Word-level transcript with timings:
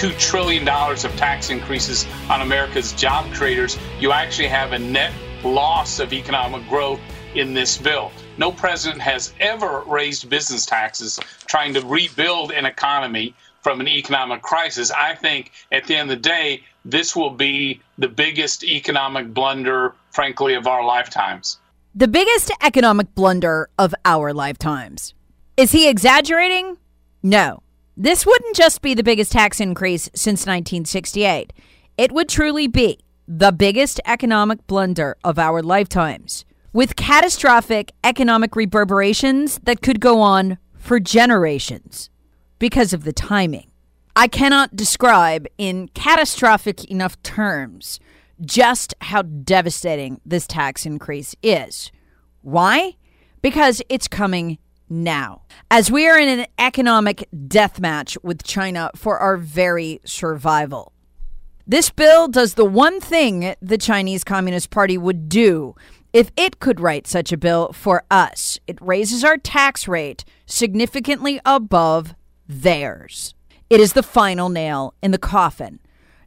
$2 0.00 0.18
trillion 0.18 0.66
of 0.66 1.16
tax 1.16 1.50
increases 1.50 2.06
on 2.30 2.40
America's 2.40 2.94
job 2.94 3.30
creators, 3.34 3.76
you 3.98 4.12
actually 4.12 4.48
have 4.48 4.72
a 4.72 4.78
net 4.78 5.12
loss 5.44 6.00
of 6.00 6.14
economic 6.14 6.66
growth 6.70 6.98
in 7.34 7.52
this 7.52 7.76
bill. 7.76 8.10
No 8.38 8.50
president 8.50 9.02
has 9.02 9.34
ever 9.40 9.82
raised 9.86 10.30
business 10.30 10.64
taxes 10.64 11.20
trying 11.46 11.74
to 11.74 11.84
rebuild 11.84 12.50
an 12.50 12.64
economy 12.64 13.34
from 13.60 13.78
an 13.78 13.88
economic 13.88 14.40
crisis. 14.40 14.90
I 14.90 15.14
think 15.16 15.52
at 15.70 15.84
the 15.84 15.96
end 15.96 16.10
of 16.10 16.16
the 16.16 16.28
day, 16.28 16.64
this 16.82 17.14
will 17.14 17.28
be 17.28 17.82
the 17.98 18.08
biggest 18.08 18.64
economic 18.64 19.34
blunder, 19.34 19.94
frankly, 20.12 20.54
of 20.54 20.66
our 20.66 20.82
lifetimes. 20.82 21.58
The 21.94 22.08
biggest 22.08 22.50
economic 22.62 23.14
blunder 23.14 23.68
of 23.78 23.94
our 24.06 24.32
lifetimes. 24.32 25.12
Is 25.58 25.72
he 25.72 25.90
exaggerating? 25.90 26.78
No. 27.22 27.62
This 28.02 28.24
wouldn't 28.24 28.56
just 28.56 28.80
be 28.80 28.94
the 28.94 29.02
biggest 29.02 29.30
tax 29.30 29.60
increase 29.60 30.08
since 30.14 30.46
1968. 30.46 31.52
It 31.98 32.12
would 32.12 32.30
truly 32.30 32.66
be 32.66 33.00
the 33.28 33.52
biggest 33.52 34.00
economic 34.06 34.66
blunder 34.66 35.18
of 35.22 35.38
our 35.38 35.60
lifetimes, 35.60 36.46
with 36.72 36.96
catastrophic 36.96 37.92
economic 38.02 38.56
reverberations 38.56 39.60
that 39.64 39.82
could 39.82 40.00
go 40.00 40.22
on 40.22 40.56
for 40.78 40.98
generations 40.98 42.08
because 42.58 42.94
of 42.94 43.04
the 43.04 43.12
timing. 43.12 43.70
I 44.16 44.28
cannot 44.28 44.74
describe 44.74 45.46
in 45.58 45.88
catastrophic 45.88 46.86
enough 46.86 47.22
terms 47.22 48.00
just 48.40 48.94
how 49.02 49.20
devastating 49.20 50.22
this 50.24 50.46
tax 50.46 50.86
increase 50.86 51.36
is. 51.42 51.92
Why? 52.40 52.96
Because 53.42 53.82
it's 53.90 54.08
coming 54.08 54.56
now, 54.90 55.42
as 55.70 55.90
we 55.90 56.08
are 56.08 56.18
in 56.18 56.40
an 56.40 56.46
economic 56.58 57.28
death 57.46 57.80
match 57.80 58.18
with 58.22 58.42
China 58.42 58.90
for 58.94 59.18
our 59.18 59.36
very 59.36 60.00
survival. 60.04 60.92
This 61.66 61.88
bill 61.90 62.26
does 62.26 62.54
the 62.54 62.64
one 62.64 63.00
thing 63.00 63.54
the 63.62 63.78
Chinese 63.78 64.24
Communist 64.24 64.70
Party 64.70 64.98
would 64.98 65.28
do 65.28 65.76
if 66.12 66.32
it 66.36 66.58
could 66.58 66.80
write 66.80 67.06
such 67.06 67.30
a 67.30 67.36
bill 67.36 67.72
for 67.72 68.02
us. 68.10 68.58
It 68.66 68.78
raises 68.80 69.22
our 69.22 69.38
tax 69.38 69.86
rate 69.86 70.24
significantly 70.46 71.40
above 71.44 72.14
theirs. 72.48 73.34
It 73.68 73.78
is 73.78 73.92
the 73.92 74.02
final 74.02 74.48
nail 74.48 74.94
in 75.00 75.12
the 75.12 75.18
coffin, 75.18 75.78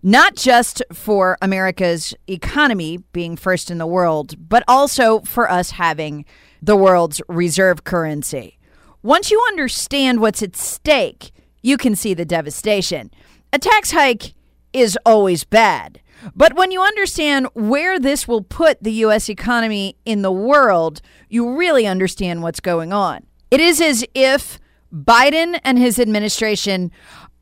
not 0.01 0.37
just 0.37 0.81
for 0.93 1.37
America's 1.41 2.13
economy 2.27 2.99
being 3.11 3.35
first 3.35 3.69
in 3.69 3.79
the 3.79 3.85
world, 3.85 4.35
but 4.47 4.63
also 4.65 5.19
for 5.21 5.51
us 5.51 5.71
having 5.71 6.23
the 6.63 6.77
world's 6.77 7.21
reserve 7.27 7.83
currency. 7.83 8.57
Once 9.01 9.29
you 9.29 9.43
understand 9.49 10.21
what's 10.21 10.41
at 10.41 10.55
stake, 10.55 11.31
you 11.61 11.75
can 11.75 11.93
see 11.93 12.13
the 12.13 12.23
devastation. 12.23 13.11
A 13.51 13.59
tax 13.59 13.91
hike 13.91 14.33
is 14.71 14.97
always 15.05 15.43
bad. 15.43 15.99
But 16.33 16.55
when 16.55 16.71
you 16.71 16.81
understand 16.81 17.47
where 17.53 17.99
this 17.99 18.29
will 18.29 18.41
put 18.41 18.81
the 18.81 18.93
U.S. 18.93 19.29
economy 19.29 19.97
in 20.05 20.21
the 20.21 20.31
world, 20.31 21.01
you 21.27 21.57
really 21.57 21.85
understand 21.85 22.43
what's 22.43 22.61
going 22.61 22.93
on. 22.93 23.25
It 23.51 23.59
is 23.59 23.81
as 23.81 24.05
if 24.13 24.57
Biden 24.93 25.59
and 25.65 25.77
his 25.77 25.99
administration 25.99 26.91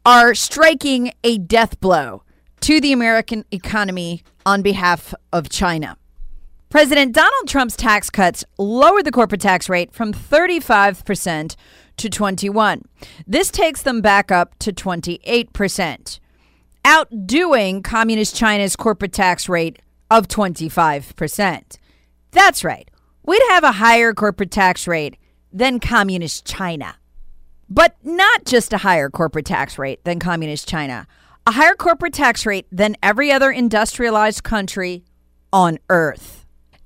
are 0.03 0.34
striking 0.34 1.14
a 1.24 1.38
death 1.38 1.80
blow 1.80 2.24
to 2.62 2.82
the 2.82 2.92
American 2.92 3.46
economy 3.52 4.24
on 4.48 4.64
behalf 4.64 5.14
of 5.32 5.50
China. 5.50 5.96
President 6.72 7.14
Donald 7.14 7.50
Trump's 7.50 7.76
tax 7.76 8.09
cuts 8.09 8.46
lowered 8.58 9.04
the 9.04 9.12
corporate 9.12 9.42
tax 9.42 9.68
rate 9.68 9.94
from 9.94 10.14
35% 10.14 11.58
to 11.98 12.09
21. 12.09 12.84
This 13.28 13.52
takes 13.52 13.82
them 13.82 14.00
back 14.00 14.32
up 14.32 14.58
to 14.59 14.72
28%, 14.72 16.20
outdoing 16.86 17.84
communist 17.84 18.38
China's 18.38 18.78
corporate 18.78 19.12
tax 19.12 19.50
rate 19.50 19.80
of 20.09 20.30
25%. 20.30 21.78
That's 22.32 22.64
right. 22.64 22.90
We'd 23.26 23.44
have 23.50 23.66
a 23.66 23.74
higher 23.74 24.14
corporate 24.14 24.52
tax 24.52 24.88
rate 24.88 25.18
than 25.52 25.82
communist 25.82 26.46
China. 26.46 26.96
But 27.70 27.98
not 28.02 28.46
just 28.46 28.72
a 28.72 28.78
higher 28.78 29.09
corporate 29.09 29.46
tax 29.46 29.78
rate 29.78 30.06
than 30.06 30.22
communist 30.22 30.70
China, 30.70 31.06
a 31.46 31.52
higher 31.52 31.76
corporate 31.76 32.14
tax 32.14 32.46
rate 32.46 32.68
than 32.72 32.96
every 33.03 33.30
other 33.30 33.52
industrialized 33.52 34.44
country 34.46 35.03
on 35.52 35.78
earth. 35.90 36.41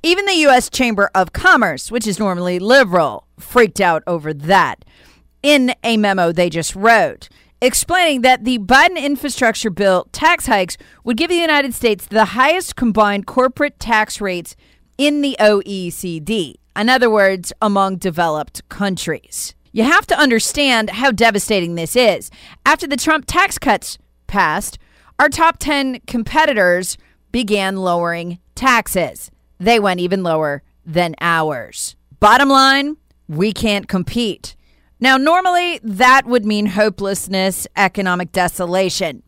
Even 0.06 0.28
the 0.28 0.34
U.S. 0.34 0.70
Chamber 0.70 1.10
of 1.16 1.34
Commerce, 1.34 1.90
which 1.90 2.06
is 2.06 2.20
normally 2.20 2.60
liberal, 2.60 3.26
freaked 3.40 3.82
out 3.82 4.04
over 4.06 4.36
that 4.36 4.86
in 5.42 5.74
a 5.84 5.98
memo 5.98 6.32
they 6.32 6.48
just 6.48 6.76
wrote, 6.76 7.28
explaining 7.60 8.22
that 8.22 8.44
the 8.46 8.60
Biden 8.60 9.04
infrastructure 9.04 9.72
bill 9.72 10.08
tax 10.12 10.46
hikes 10.46 10.78
would 11.04 11.18
give 11.18 11.32
the 11.32 11.36
United 11.36 11.74
States 11.74 12.06
the 12.06 12.26
highest 12.26 12.76
combined 12.76 13.26
corporate 13.26 13.80
tax 13.80 14.22
rates 14.22 14.56
in 15.00 15.22
the 15.22 15.36
OECD. 15.40 16.54
In 16.76 16.88
other 16.88 17.10
words, 17.10 17.52
among 17.60 17.96
developed 17.96 18.62
countries. 18.70 19.56
You 19.72 19.86
have 19.86 20.06
to 20.06 20.20
understand 20.20 20.92
how 20.92 21.10
devastating 21.10 21.74
this 21.74 21.96
is. 21.96 22.30
After 22.64 22.86
the 22.86 22.96
Trump 22.96 23.26
tax 23.26 23.58
cuts 23.58 23.98
passed, 24.28 24.78
our 25.18 25.30
top 25.30 25.58
10 25.58 26.02
competitors 26.06 26.96
began 27.32 27.78
lowering 27.78 28.38
taxes. 28.54 29.32
They 29.66 29.80
went 29.80 30.00
even 30.00 30.22
lower 30.22 30.62
than 30.86 31.16
ours. 31.20 31.96
Bottom 32.20 32.50
line, 32.50 32.98
we 33.28 33.52
can't 33.52 33.88
compete. 33.88 34.56
Now, 35.00 35.18
normally 35.18 35.80
that 35.82 36.28
would 36.28 36.46
mean 36.46 36.68
hopelessness, 36.68 37.66
economic 37.76 38.32
desolation, 38.32 39.24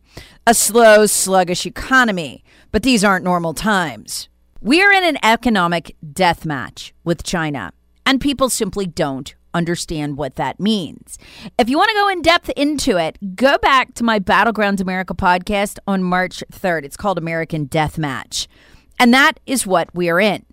a 0.46 0.54
slow, 0.54 1.08
sluggish 1.08 1.66
economy, 1.66 2.44
but 2.72 2.84
these 2.84 3.04
aren't 3.04 3.26
normal 3.26 3.56
times. 3.56 4.30
We 4.62 4.84
are 4.84 4.92
in 4.92 5.04
an 5.04 5.18
economic 5.24 5.96
death 6.14 6.46
match 6.46 6.94
with 7.04 7.24
China, 7.24 7.74
and 8.06 8.22
people 8.22 8.52
simply 8.52 8.86
don't 8.86 9.34
understand 9.56 10.18
what 10.18 10.36
that 10.36 10.60
means. 10.60 11.18
If 11.58 11.68
you 11.68 11.80
want 11.80 11.90
to 11.90 11.96
go 11.96 12.10
in 12.10 12.22
depth 12.22 12.52
into 12.52 12.98
it, 12.98 13.36
go 13.36 13.58
back 13.58 13.96
to 13.96 14.04
my 14.04 14.20
Battlegrounds 14.20 14.82
America 14.82 15.16
podcast 15.16 15.80
on 15.88 16.04
March 16.04 16.44
3rd. 16.52 16.84
It's 16.84 16.98
called 16.98 17.18
American 17.18 17.66
Death 17.66 17.98
Match. 17.98 18.48
And 19.00 19.14
that 19.14 19.40
is 19.46 19.68
what 19.68 19.94
we 19.94 20.10
are 20.10 20.20
in. 20.20 20.46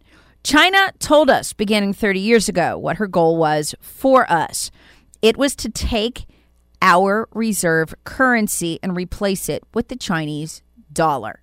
China 0.42 0.92
told 0.98 1.30
us 1.30 1.52
beginning 1.52 1.94
30 1.94 2.20
years 2.20 2.48
ago 2.48 2.76
what 2.76 2.98
her 2.98 3.06
goal 3.06 3.36
was 3.36 3.74
for 3.80 4.30
us. 4.30 4.70
It 5.22 5.38
was 5.38 5.56
to 5.56 5.70
take 5.70 6.26
our 6.82 7.28
reserve 7.32 7.94
currency 8.04 8.78
and 8.82 8.94
replace 8.94 9.48
it 9.48 9.64
with 9.72 9.88
the 9.88 9.96
Chinese 9.96 10.62
dollar. 10.92 11.40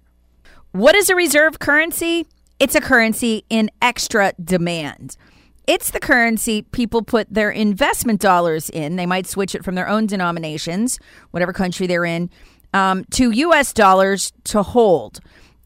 What 0.71 0.95
is 0.95 1.09
a 1.09 1.15
reserve 1.15 1.57
currency? 1.57 2.27
It's 2.59 2.75
a 2.75 2.81
currency 2.81 3.43
in 3.49 3.71
extra 3.81 4.33
demand. 4.41 5.17
It's 5.65 5.89
the 5.89 5.99
currency 5.99 6.61
people 6.61 7.01
put 7.01 7.33
their 7.33 7.49
investment 7.49 8.21
dollars 8.21 8.69
in. 8.69 8.97
They 8.97 9.07
might 9.07 9.25
switch 9.25 9.55
it 9.55 9.65
from 9.65 9.73
their 9.73 9.87
own 9.87 10.05
denominations, 10.05 10.99
whatever 11.31 11.53
country 11.53 11.87
they're 11.87 12.05
in, 12.05 12.29
um, 12.73 13.03
to 13.11 13.31
US 13.31 13.73
dollars 13.73 14.31
to 14.45 14.61
hold. 14.61 15.19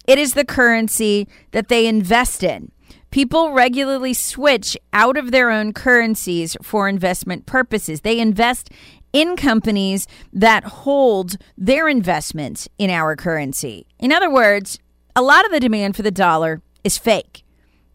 It 0.08 0.20
is 0.20 0.34
the 0.34 0.46
currency 0.46 1.28
that 1.52 1.68
they 1.68 1.88
invest 1.88 2.44
in. 2.44 2.72
People 3.12 3.52
regularly 3.52 4.14
switch 4.14 4.78
out 4.92 5.18
of 5.18 5.32
their 5.32 5.50
own 5.50 5.72
currencies 5.74 6.58
for 6.62 6.90
investment 6.90 7.46
purposes. 7.46 8.02
They 8.02 8.20
invest 8.20 8.70
in 9.14 9.38
companies 9.38 10.08
that 10.34 10.66
hold 10.66 11.38
their 11.58 11.88
investments 11.88 12.68
in 12.78 12.90
our 12.90 13.16
currency. 13.16 13.88
In 13.98 14.12
other 14.12 14.30
words, 14.30 14.78
a 15.16 15.22
lot 15.22 15.46
of 15.46 15.52
the 15.52 15.62
demand 15.62 15.96
for 15.96 16.02
the 16.02 16.12
dollar 16.12 16.62
is 16.84 16.98
fake 16.98 17.44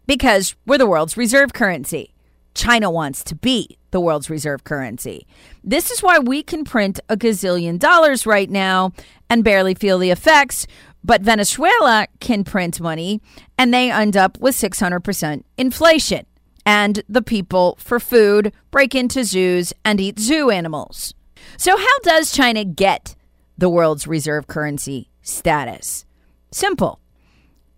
because 0.07 0.55
we're 0.65 0.79
the 0.79 0.87
world's 0.87 1.17
reserve 1.17 1.53
currency. 1.53 2.13
China 2.55 2.89
wants 2.89 3.23
to 3.25 3.35
be 3.35 3.77
the 3.91 3.99
world's 3.99 4.29
reserve 4.29 4.63
currency. 4.63 5.27
This 5.63 5.91
is 5.91 6.01
why 6.01 6.17
we 6.17 6.41
can 6.41 6.63
print 6.63 6.99
a 7.07 7.15
gazillion 7.15 7.77
dollars 7.77 8.25
right 8.25 8.49
now 8.49 8.91
and 9.29 9.43
barely 9.43 9.75
feel 9.75 9.99
the 9.99 10.09
effects, 10.09 10.65
but 11.03 11.21
Venezuela 11.21 12.07
can 12.19 12.43
print 12.43 12.79
money 12.79 13.21
and 13.57 13.73
they 13.73 13.91
end 13.91 14.15
up 14.15 14.39
with 14.39 14.55
600% 14.55 15.43
inflation. 15.57 16.25
And 16.65 17.01
the 17.09 17.23
people 17.23 17.75
for 17.79 17.99
food 17.99 18.53
break 18.69 18.93
into 18.93 19.23
zoos 19.23 19.73
and 19.83 19.99
eat 19.99 20.19
zoo 20.19 20.51
animals. 20.51 21.13
So, 21.57 21.75
how 21.75 21.99
does 22.03 22.31
China 22.31 22.63
get 22.63 23.15
the 23.57 23.69
world's 23.69 24.05
reserve 24.05 24.45
currency 24.45 25.09
status? 25.23 26.05
Simple 26.51 27.01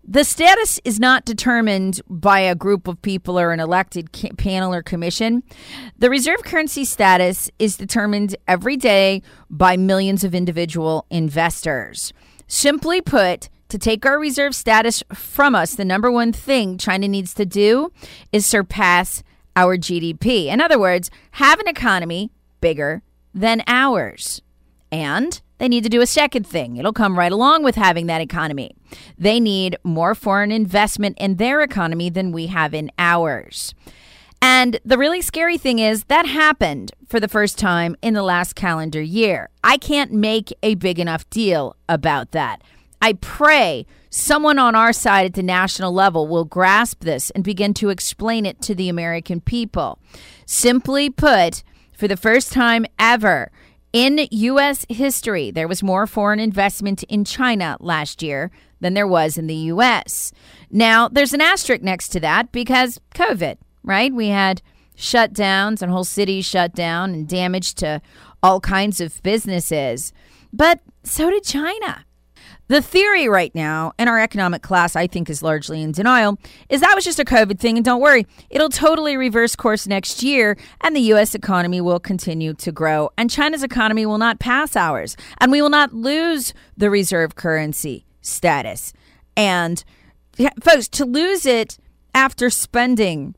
the 0.06 0.24
status 0.24 0.78
is 0.84 1.00
not 1.00 1.24
determined 1.24 2.02
by 2.10 2.40
a 2.40 2.54
group 2.54 2.88
of 2.88 3.00
people 3.00 3.40
or 3.40 3.52
an 3.52 3.60
elected 3.60 4.10
panel 4.36 4.74
or 4.74 4.82
commission. 4.82 5.42
The 5.98 6.10
reserve 6.10 6.42
currency 6.44 6.84
status 6.84 7.50
is 7.58 7.78
determined 7.78 8.36
every 8.46 8.76
day 8.76 9.22
by 9.48 9.78
millions 9.78 10.22
of 10.22 10.34
individual 10.34 11.06
investors. 11.08 12.12
Simply 12.46 13.00
put, 13.00 13.48
to 13.68 13.78
take 13.78 14.06
our 14.06 14.18
reserve 14.18 14.54
status 14.54 15.02
from 15.12 15.54
us, 15.54 15.74
the 15.74 15.84
number 15.84 16.10
one 16.10 16.32
thing 16.32 16.78
China 16.78 17.08
needs 17.08 17.34
to 17.34 17.44
do 17.44 17.90
is 18.32 18.46
surpass 18.46 19.22
our 19.56 19.76
GDP. 19.76 20.46
In 20.46 20.60
other 20.60 20.78
words, 20.78 21.10
have 21.32 21.58
an 21.58 21.68
economy 21.68 22.30
bigger 22.60 23.02
than 23.32 23.62
ours. 23.66 24.42
And 24.92 25.40
they 25.58 25.68
need 25.68 25.82
to 25.84 25.88
do 25.88 26.00
a 26.00 26.06
second 26.06 26.46
thing. 26.46 26.76
It'll 26.76 26.92
come 26.92 27.18
right 27.18 27.32
along 27.32 27.64
with 27.64 27.74
having 27.74 28.06
that 28.06 28.20
economy. 28.20 28.76
They 29.18 29.40
need 29.40 29.76
more 29.82 30.14
foreign 30.14 30.52
investment 30.52 31.18
in 31.18 31.36
their 31.36 31.60
economy 31.60 32.10
than 32.10 32.32
we 32.32 32.48
have 32.48 32.74
in 32.74 32.90
ours. 32.98 33.74
And 34.46 34.78
the 34.84 34.98
really 34.98 35.22
scary 35.22 35.56
thing 35.56 35.78
is 35.78 36.04
that 36.04 36.26
happened 36.26 36.92
for 37.08 37.18
the 37.18 37.28
first 37.28 37.56
time 37.58 37.96
in 38.02 38.12
the 38.12 38.22
last 38.22 38.54
calendar 38.54 39.00
year. 39.00 39.48
I 39.64 39.78
can't 39.78 40.12
make 40.12 40.52
a 40.62 40.74
big 40.74 40.98
enough 40.98 41.28
deal 41.30 41.76
about 41.88 42.32
that. 42.32 42.60
I 43.00 43.14
pray 43.14 43.86
someone 44.10 44.58
on 44.58 44.74
our 44.74 44.92
side 44.92 45.24
at 45.24 45.32
the 45.32 45.42
national 45.42 45.94
level 45.94 46.28
will 46.28 46.44
grasp 46.44 47.04
this 47.04 47.30
and 47.30 47.42
begin 47.42 47.72
to 47.72 47.88
explain 47.88 48.44
it 48.44 48.60
to 48.60 48.74
the 48.74 48.90
American 48.90 49.40
people. 49.40 49.98
Simply 50.44 51.08
put, 51.08 51.64
for 51.96 52.06
the 52.06 52.14
first 52.14 52.52
time 52.52 52.84
ever, 52.98 53.50
in 53.94 54.28
U.S. 54.30 54.84
history, 54.90 55.52
there 55.52 55.68
was 55.68 55.82
more 55.82 56.06
foreign 56.06 56.38
investment 56.38 57.02
in 57.04 57.24
China 57.24 57.78
last 57.80 58.22
year 58.22 58.50
than 58.78 58.92
there 58.92 59.06
was 59.06 59.38
in 59.38 59.46
the 59.46 59.54
U.S. 59.72 60.32
Now, 60.70 61.08
there's 61.08 61.32
an 61.32 61.40
asterisk 61.40 61.80
next 61.80 62.08
to 62.10 62.20
that 62.20 62.52
because 62.52 63.00
COVID, 63.14 63.56
right? 63.84 64.12
We 64.12 64.28
had 64.28 64.62
shutdowns 64.96 65.82
and 65.82 65.90
whole 65.90 66.04
cities 66.04 66.46
shut 66.46 66.74
down 66.74 67.14
and 67.14 67.28
damage 67.28 67.74
to 67.74 68.00
all 68.42 68.60
kinds 68.60 69.00
of 69.00 69.22
businesses. 69.22 70.12
But 70.52 70.80
so 71.02 71.30
did 71.30 71.44
China. 71.44 72.04
The 72.68 72.80
theory 72.80 73.28
right 73.28 73.54
now 73.54 73.92
in 73.98 74.08
our 74.08 74.18
economic 74.18 74.62
class, 74.62 74.96
I 74.96 75.06
think, 75.06 75.28
is 75.28 75.42
largely 75.42 75.82
in 75.82 75.92
denial, 75.92 76.38
is 76.70 76.80
that 76.80 76.94
was 76.94 77.04
just 77.04 77.18
a 77.18 77.24
COVID 77.24 77.58
thing. 77.58 77.76
And 77.76 77.84
don't 77.84 78.00
worry, 78.00 78.26
it'll 78.48 78.70
totally 78.70 79.18
reverse 79.18 79.54
course 79.54 79.86
next 79.86 80.22
year, 80.22 80.56
and 80.80 80.96
the 80.96 81.00
U.S. 81.00 81.34
economy 81.34 81.82
will 81.82 82.00
continue 82.00 82.54
to 82.54 82.72
grow. 82.72 83.10
And 83.18 83.30
China's 83.30 83.62
economy 83.62 84.06
will 84.06 84.16
not 84.16 84.38
pass 84.38 84.76
ours, 84.76 85.14
and 85.38 85.52
we 85.52 85.60
will 85.60 85.68
not 85.68 85.92
lose 85.92 86.54
the 86.74 86.88
reserve 86.88 87.34
currency 87.34 88.06
status. 88.22 88.94
And 89.36 89.84
folks, 90.62 90.88
to 90.88 91.04
lose 91.04 91.44
it 91.44 91.76
after 92.14 92.48
spending 92.48 93.34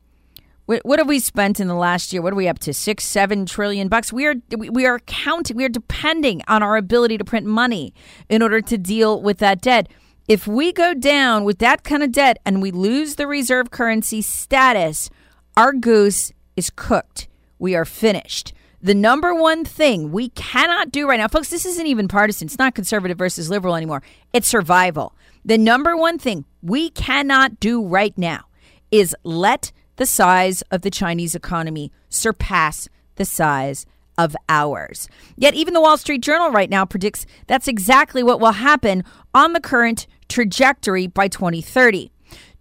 what 0.67 0.99
have 0.99 1.07
we 1.07 1.19
spent 1.19 1.59
in 1.59 1.67
the 1.67 1.75
last 1.75 2.11
year? 2.11 2.21
What 2.21 2.33
are 2.33 2.37
we 2.37 2.47
up 2.47 2.59
to? 2.59 2.73
Six, 2.73 3.05
seven 3.05 3.45
trillion 3.45 3.87
bucks. 3.87 4.11
We 4.11 4.25
are 4.25 4.35
we 4.51 4.85
are 4.85 4.99
counting. 4.99 5.55
We 5.55 5.63
are 5.63 5.69
depending 5.69 6.41
on 6.47 6.61
our 6.61 6.75
ability 6.75 7.17
to 7.17 7.23
print 7.23 7.45
money 7.45 7.93
in 8.27 8.41
order 8.41 8.59
to 8.61 8.77
deal 8.77 9.21
with 9.21 9.37
that 9.37 9.61
debt. 9.61 9.87
If 10.27 10.45
we 10.45 10.73
go 10.73 10.93
down 10.93 11.45
with 11.45 11.59
that 11.59 11.85
kind 11.85 12.03
of 12.03 12.11
debt 12.11 12.37
and 12.45 12.61
we 12.61 12.71
lose 12.71 13.15
the 13.15 13.27
reserve 13.27 13.71
currency 13.71 14.21
status, 14.21 15.09
our 15.55 15.71
goose 15.71 16.33
is 16.57 16.69
cooked. 16.69 17.29
We 17.59 17.75
are 17.75 17.85
finished. 17.85 18.53
The 18.81 18.93
number 18.93 19.33
one 19.33 19.63
thing 19.63 20.11
we 20.11 20.29
cannot 20.29 20.91
do 20.91 21.07
right 21.07 21.17
now, 21.17 21.29
folks, 21.29 21.49
this 21.49 21.65
isn't 21.65 21.87
even 21.87 22.09
partisan. 22.09 22.47
It's 22.47 22.59
not 22.59 22.75
conservative 22.75 23.17
versus 23.17 23.49
liberal 23.49 23.75
anymore. 23.75 24.03
It's 24.33 24.49
survival. 24.49 25.15
The 25.45 25.57
number 25.57 25.95
one 25.95 26.19
thing 26.19 26.43
we 26.61 26.89
cannot 26.89 27.59
do 27.61 27.83
right 27.85 28.15
now 28.17 28.43
is 28.91 29.15
let 29.23 29.71
the 29.97 30.05
size 30.05 30.61
of 30.71 30.81
the 30.81 30.89
Chinese 30.89 31.35
economy 31.35 31.91
surpass 32.09 32.87
the 33.15 33.25
size 33.25 33.85
of 34.17 34.35
ours. 34.49 35.07
Yet, 35.35 35.53
even 35.53 35.73
the 35.73 35.81
Wall 35.81 35.97
Street 35.97 36.21
Journal 36.21 36.51
right 36.51 36.69
now 36.69 36.85
predicts 36.85 37.25
that's 37.45 37.67
exactly 37.67 38.23
what 38.23 38.39
will 38.39 38.53
happen 38.53 39.03
on 39.33 39.53
the 39.53 39.59
current 39.59 40.07
trajectory 40.27 41.07
by 41.07 41.27
2030. 41.27 42.11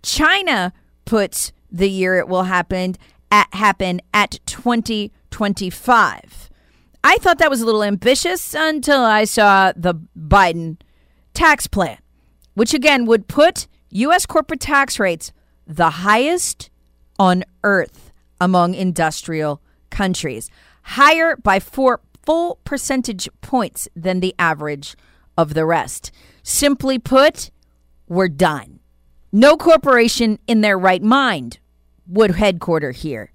China 0.02 0.72
puts 1.04 1.52
the 1.70 1.88
year 1.88 2.18
it 2.18 2.28
will 2.28 2.44
happen 2.44 2.96
at, 3.30 3.52
happen 3.54 4.00
at 4.12 4.38
2025. 4.46 6.50
I 7.02 7.18
thought 7.18 7.38
that 7.38 7.50
was 7.50 7.60
a 7.60 7.66
little 7.66 7.84
ambitious 7.84 8.54
until 8.54 9.00
I 9.00 9.24
saw 9.24 9.72
the 9.76 9.94
Biden 10.18 10.78
tax 11.34 11.66
plan, 11.66 11.98
which 12.54 12.74
again 12.74 13.06
would 13.06 13.28
put 13.28 13.66
U.S. 13.90 14.26
corporate 14.26 14.60
tax 14.60 14.98
rates 14.98 15.32
the 15.66 15.90
highest 15.90 16.70
on 17.18 17.44
earth 17.64 18.12
among 18.40 18.74
industrial 18.74 19.62
countries, 19.90 20.50
higher 20.82 21.36
by 21.36 21.60
four 21.60 22.00
full 22.24 22.58
percentage 22.64 23.28
points 23.40 23.88
than 23.94 24.20
the 24.20 24.34
average 24.38 24.96
of 25.38 25.54
the 25.54 25.64
rest. 25.64 26.10
Simply 26.42 26.98
put, 26.98 27.50
we're 28.08 28.28
done. 28.28 28.80
No 29.32 29.56
corporation 29.56 30.38
in 30.46 30.60
their 30.60 30.78
right 30.78 31.02
mind 31.02 31.58
would 32.06 32.32
headquarter 32.32 32.92
here 32.92 33.32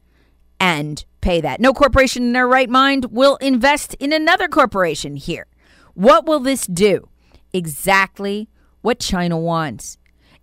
and 0.60 1.04
pay 1.22 1.42
that. 1.42 1.60
No 1.60 1.74
corporation 1.74 2.24
in 2.24 2.34
their 2.34 2.48
right 2.48 2.70
mind 2.70 3.06
will 3.12 3.36
invest 3.38 3.94
in 3.96 4.14
another 4.14 4.48
corporation 4.48 5.16
here. 5.16 5.48
What 5.94 6.26
will 6.26 6.40
this 6.40 6.66
do? 6.66 7.10
Exactly 7.54 8.50
what 8.82 9.00
China 9.00 9.38
wants. 9.38 9.98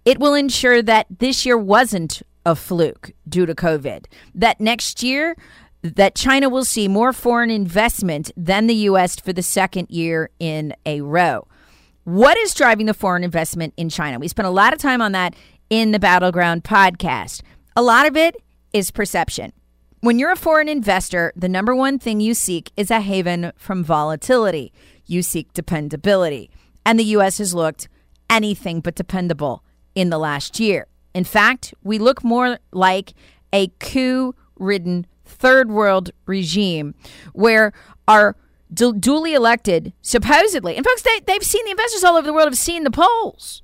It 0.04 0.18
will 0.18 0.34
ensure 0.34 0.82
that 0.82 1.06
this 1.18 1.44
year 1.44 1.58
wasn't 1.58 2.22
a 2.48 2.56
fluke 2.56 3.12
due 3.28 3.44
to 3.44 3.54
COVID. 3.54 4.06
That 4.34 4.58
next 4.58 5.02
year, 5.02 5.36
that 5.82 6.14
China 6.14 6.48
will 6.48 6.64
see 6.64 6.88
more 6.88 7.12
foreign 7.12 7.50
investment 7.50 8.32
than 8.36 8.66
the 8.66 8.74
U.S. 8.74 9.20
for 9.20 9.34
the 9.34 9.42
second 9.42 9.90
year 9.90 10.30
in 10.40 10.74
a 10.86 11.02
row. 11.02 11.46
What 12.04 12.38
is 12.38 12.54
driving 12.54 12.86
the 12.86 12.94
foreign 12.94 13.22
investment 13.22 13.74
in 13.76 13.90
China? 13.90 14.18
We 14.18 14.28
spent 14.28 14.48
a 14.48 14.50
lot 14.50 14.72
of 14.72 14.78
time 14.78 15.02
on 15.02 15.12
that 15.12 15.36
in 15.68 15.92
the 15.92 15.98
Battleground 15.98 16.64
podcast. 16.64 17.42
A 17.76 17.82
lot 17.82 18.06
of 18.06 18.16
it 18.16 18.34
is 18.72 18.90
perception. 18.90 19.52
When 20.00 20.18
you're 20.18 20.32
a 20.32 20.36
foreign 20.36 20.70
investor, 20.70 21.34
the 21.36 21.50
number 21.50 21.74
one 21.74 21.98
thing 21.98 22.20
you 22.20 22.32
seek 22.32 22.72
is 22.78 22.90
a 22.90 23.02
haven 23.02 23.52
from 23.56 23.84
volatility. 23.84 24.72
You 25.04 25.22
seek 25.22 25.52
dependability. 25.52 26.50
And 26.86 26.98
the 26.98 27.04
U.S. 27.04 27.38
has 27.38 27.52
looked 27.52 27.88
anything 28.30 28.80
but 28.80 28.94
dependable 28.94 29.62
in 29.94 30.08
the 30.08 30.18
last 30.18 30.58
year. 30.58 30.86
In 31.14 31.24
fact, 31.24 31.74
we 31.82 31.98
look 31.98 32.22
more 32.22 32.58
like 32.72 33.14
a 33.52 33.68
coup 33.80 34.34
ridden 34.56 35.06
third 35.24 35.70
world 35.70 36.10
regime 36.26 36.94
where 37.32 37.72
our 38.06 38.36
du- 38.72 38.94
duly 38.94 39.34
elected, 39.34 39.92
supposedly, 40.02 40.76
and 40.76 40.84
folks, 40.84 41.02
they, 41.02 41.20
they've 41.26 41.42
seen 41.42 41.64
the 41.64 41.70
investors 41.70 42.04
all 42.04 42.16
over 42.16 42.26
the 42.26 42.32
world 42.32 42.48
have 42.48 42.58
seen 42.58 42.84
the 42.84 42.90
polls. 42.90 43.62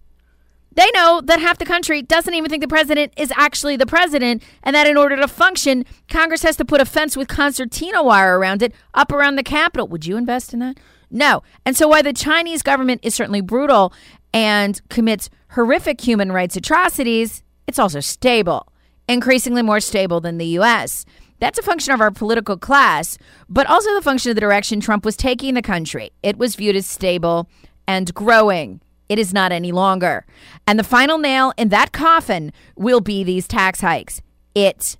They 0.74 0.90
know 0.92 1.20
that 1.24 1.38
half 1.38 1.58
the 1.58 1.64
country 1.64 2.02
doesn't 2.02 2.34
even 2.34 2.50
think 2.50 2.60
the 2.60 2.68
president 2.68 3.12
is 3.16 3.32
actually 3.36 3.76
the 3.76 3.86
president, 3.86 4.42
and 4.62 4.74
that 4.74 4.88
in 4.88 4.96
order 4.96 5.16
to 5.16 5.28
function, 5.28 5.84
Congress 6.08 6.42
has 6.42 6.56
to 6.56 6.64
put 6.64 6.80
a 6.80 6.84
fence 6.84 7.16
with 7.16 7.28
concertina 7.28 8.02
wire 8.02 8.38
around 8.38 8.60
it 8.62 8.74
up 8.92 9.12
around 9.12 9.36
the 9.36 9.44
Capitol. 9.44 9.86
Would 9.88 10.04
you 10.04 10.16
invest 10.16 10.52
in 10.52 10.58
that? 10.58 10.78
No. 11.10 11.44
And 11.64 11.76
so, 11.76 11.86
while 11.86 12.02
the 12.02 12.12
Chinese 12.12 12.62
government 12.62 13.00
is 13.04 13.14
certainly 13.14 13.40
brutal 13.40 13.92
and 14.32 14.80
commits 14.88 15.30
horrific 15.54 16.00
human 16.00 16.32
rights 16.32 16.56
atrocities, 16.56 17.42
it's 17.66 17.78
also 17.78 18.00
stable, 18.00 18.72
increasingly 19.08 19.62
more 19.62 19.80
stable 19.80 20.20
than 20.20 20.38
the 20.38 20.58
US. 20.58 21.04
That's 21.40 21.58
a 21.58 21.62
function 21.62 21.94
of 21.94 22.00
our 22.00 22.10
political 22.10 22.56
class, 22.56 23.18
but 23.48 23.66
also 23.68 23.92
the 23.94 24.02
function 24.02 24.30
of 24.30 24.34
the 24.34 24.40
direction 24.40 24.80
Trump 24.80 25.04
was 25.04 25.16
taking 25.16 25.54
the 25.54 25.62
country. 25.62 26.10
It 26.22 26.38
was 26.38 26.56
viewed 26.56 26.76
as 26.76 26.86
stable 26.86 27.48
and 27.86 28.12
growing. 28.14 28.80
It 29.08 29.18
is 29.18 29.32
not 29.32 29.52
any 29.52 29.70
longer. 29.70 30.24
And 30.66 30.78
the 30.78 30.84
final 30.84 31.18
nail 31.18 31.52
in 31.56 31.68
that 31.68 31.92
coffin 31.92 32.52
will 32.76 33.00
be 33.00 33.22
these 33.22 33.46
tax 33.46 33.80
hikes. 33.80 34.22
It's 34.54 34.96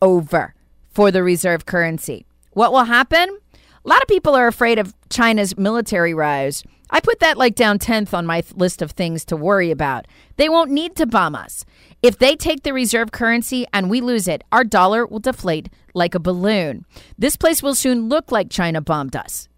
over 0.00 0.54
for 0.88 1.10
the 1.10 1.22
reserve 1.22 1.66
currency. 1.66 2.24
What 2.52 2.72
will 2.72 2.84
happen? 2.84 3.38
A 3.84 3.88
lot 3.88 4.02
of 4.02 4.08
people 4.08 4.34
are 4.34 4.46
afraid 4.46 4.78
of 4.78 4.94
China's 5.10 5.56
military 5.56 6.14
rise. 6.14 6.62
I 6.90 7.00
put 7.00 7.20
that 7.20 7.36
like 7.36 7.54
down 7.54 7.78
10th 7.78 8.14
on 8.14 8.26
my 8.26 8.42
list 8.54 8.82
of 8.82 8.92
things 8.92 9.24
to 9.26 9.36
worry 9.36 9.70
about. 9.70 10.06
They 10.36 10.48
won't 10.48 10.70
need 10.70 10.96
to 10.96 11.06
bomb 11.06 11.34
us. 11.34 11.64
If 12.02 12.18
they 12.18 12.36
take 12.36 12.62
the 12.62 12.72
reserve 12.72 13.12
currency 13.12 13.66
and 13.72 13.90
we 13.90 14.00
lose 14.00 14.28
it, 14.28 14.42
our 14.52 14.64
dollar 14.64 15.06
will 15.06 15.18
deflate 15.18 15.68
like 15.94 16.14
a 16.14 16.20
balloon. 16.20 16.84
This 17.18 17.36
place 17.36 17.62
will 17.62 17.74
soon 17.74 18.08
look 18.08 18.32
like 18.32 18.50
China 18.50 18.80
bombed 18.80 19.16
us. 19.16 19.48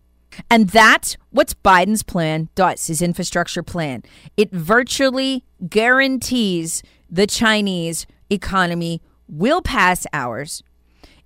And 0.51 0.69
that's 0.69 1.17
what 1.31 1.55
Biden's 1.63 2.03
plan 2.03 2.49
does, 2.55 2.87
his 2.87 3.03
infrastructure 3.03 3.63
plan. 3.63 4.03
It 4.37 4.51
virtually 4.53 5.45
guarantees 5.69 6.83
the 7.11 7.27
Chinese 7.27 8.07
economy 8.31 9.03
will 9.29 9.61
pass 9.61 10.07
ours. 10.13 10.63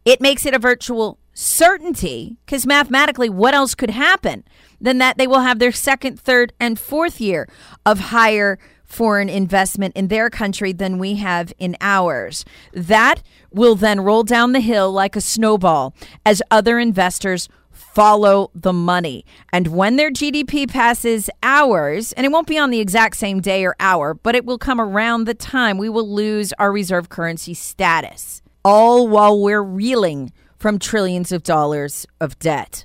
It 0.04 0.20
makes 0.20 0.46
it 0.46 0.54
a 0.54 0.58
virtual 0.58 1.18
certainty 1.34 2.36
because 2.44 2.66
mathematically, 2.66 3.28
what 3.28 3.54
else 3.54 3.74
could 3.74 3.90
happen 3.90 4.44
than 4.84 4.98
that 4.98 5.16
they 5.18 5.26
will 5.26 5.40
have 5.40 5.58
their 5.58 5.72
second, 5.72 6.20
third, 6.20 6.52
and 6.60 6.78
fourth 6.78 7.20
year 7.20 7.48
of 7.86 7.98
higher 7.98 8.58
foreign 8.84 9.30
investment 9.30 9.96
in 9.96 10.08
their 10.08 10.30
country 10.30 10.72
than 10.72 10.98
we 10.98 11.16
have 11.16 11.52
in 11.58 11.76
ours. 11.80 12.44
That 12.72 13.22
will 13.50 13.74
then 13.74 14.00
roll 14.00 14.22
down 14.22 14.52
the 14.52 14.60
hill 14.60 14.92
like 14.92 15.16
a 15.16 15.20
snowball 15.20 15.94
as 16.24 16.42
other 16.50 16.78
investors 16.78 17.48
follow 17.72 18.50
the 18.54 18.72
money. 18.72 19.24
And 19.52 19.68
when 19.68 19.96
their 19.96 20.10
GDP 20.10 20.70
passes 20.70 21.30
ours, 21.42 22.12
and 22.12 22.26
it 22.26 22.30
won't 22.30 22.46
be 22.46 22.58
on 22.58 22.70
the 22.70 22.80
exact 22.80 23.16
same 23.16 23.40
day 23.40 23.64
or 23.64 23.74
hour, 23.80 24.14
but 24.14 24.34
it 24.34 24.44
will 24.44 24.58
come 24.58 24.80
around 24.80 25.24
the 25.24 25.34
time 25.34 25.78
we 25.78 25.88
will 25.88 26.08
lose 26.08 26.52
our 26.58 26.70
reserve 26.70 27.08
currency 27.08 27.54
status, 27.54 28.42
all 28.64 29.08
while 29.08 29.40
we're 29.40 29.62
reeling 29.62 30.30
from 30.58 30.78
trillions 30.78 31.32
of 31.32 31.42
dollars 31.42 32.06
of 32.20 32.38
debt. 32.38 32.84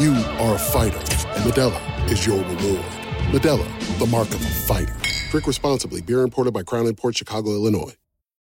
You 0.00 0.14
are 0.14 0.54
a 0.54 0.58
fighter, 0.58 0.96
and 0.96 1.44
Modelo 1.44 2.10
is 2.10 2.24
your 2.24 2.38
reward. 2.38 2.86
Modelo, 3.34 3.98
the 3.98 4.06
mark 4.06 4.28
of 4.28 4.36
a 4.36 4.48
fighter. 4.48 4.96
Drink 5.30 5.46
responsibly. 5.46 6.00
Beer 6.00 6.22
imported 6.22 6.54
by 6.54 6.62
Crown 6.62 6.90
Port 6.94 7.16
Chicago, 7.16 7.50
Illinois. 7.50 7.92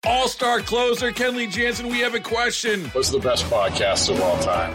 All 0.05 0.29
star 0.29 0.61
closer, 0.61 1.13
Kenley 1.13 1.51
Jansen, 1.51 1.89
we 1.89 2.01
have 2.01 2.15
a 2.15 2.21
question. 2.21 2.87
What's 2.93 3.11
the 3.11 3.19
best 3.19 3.45
podcast 3.51 4.09
of 4.09 4.19
all 4.23 4.39
time? 4.39 4.75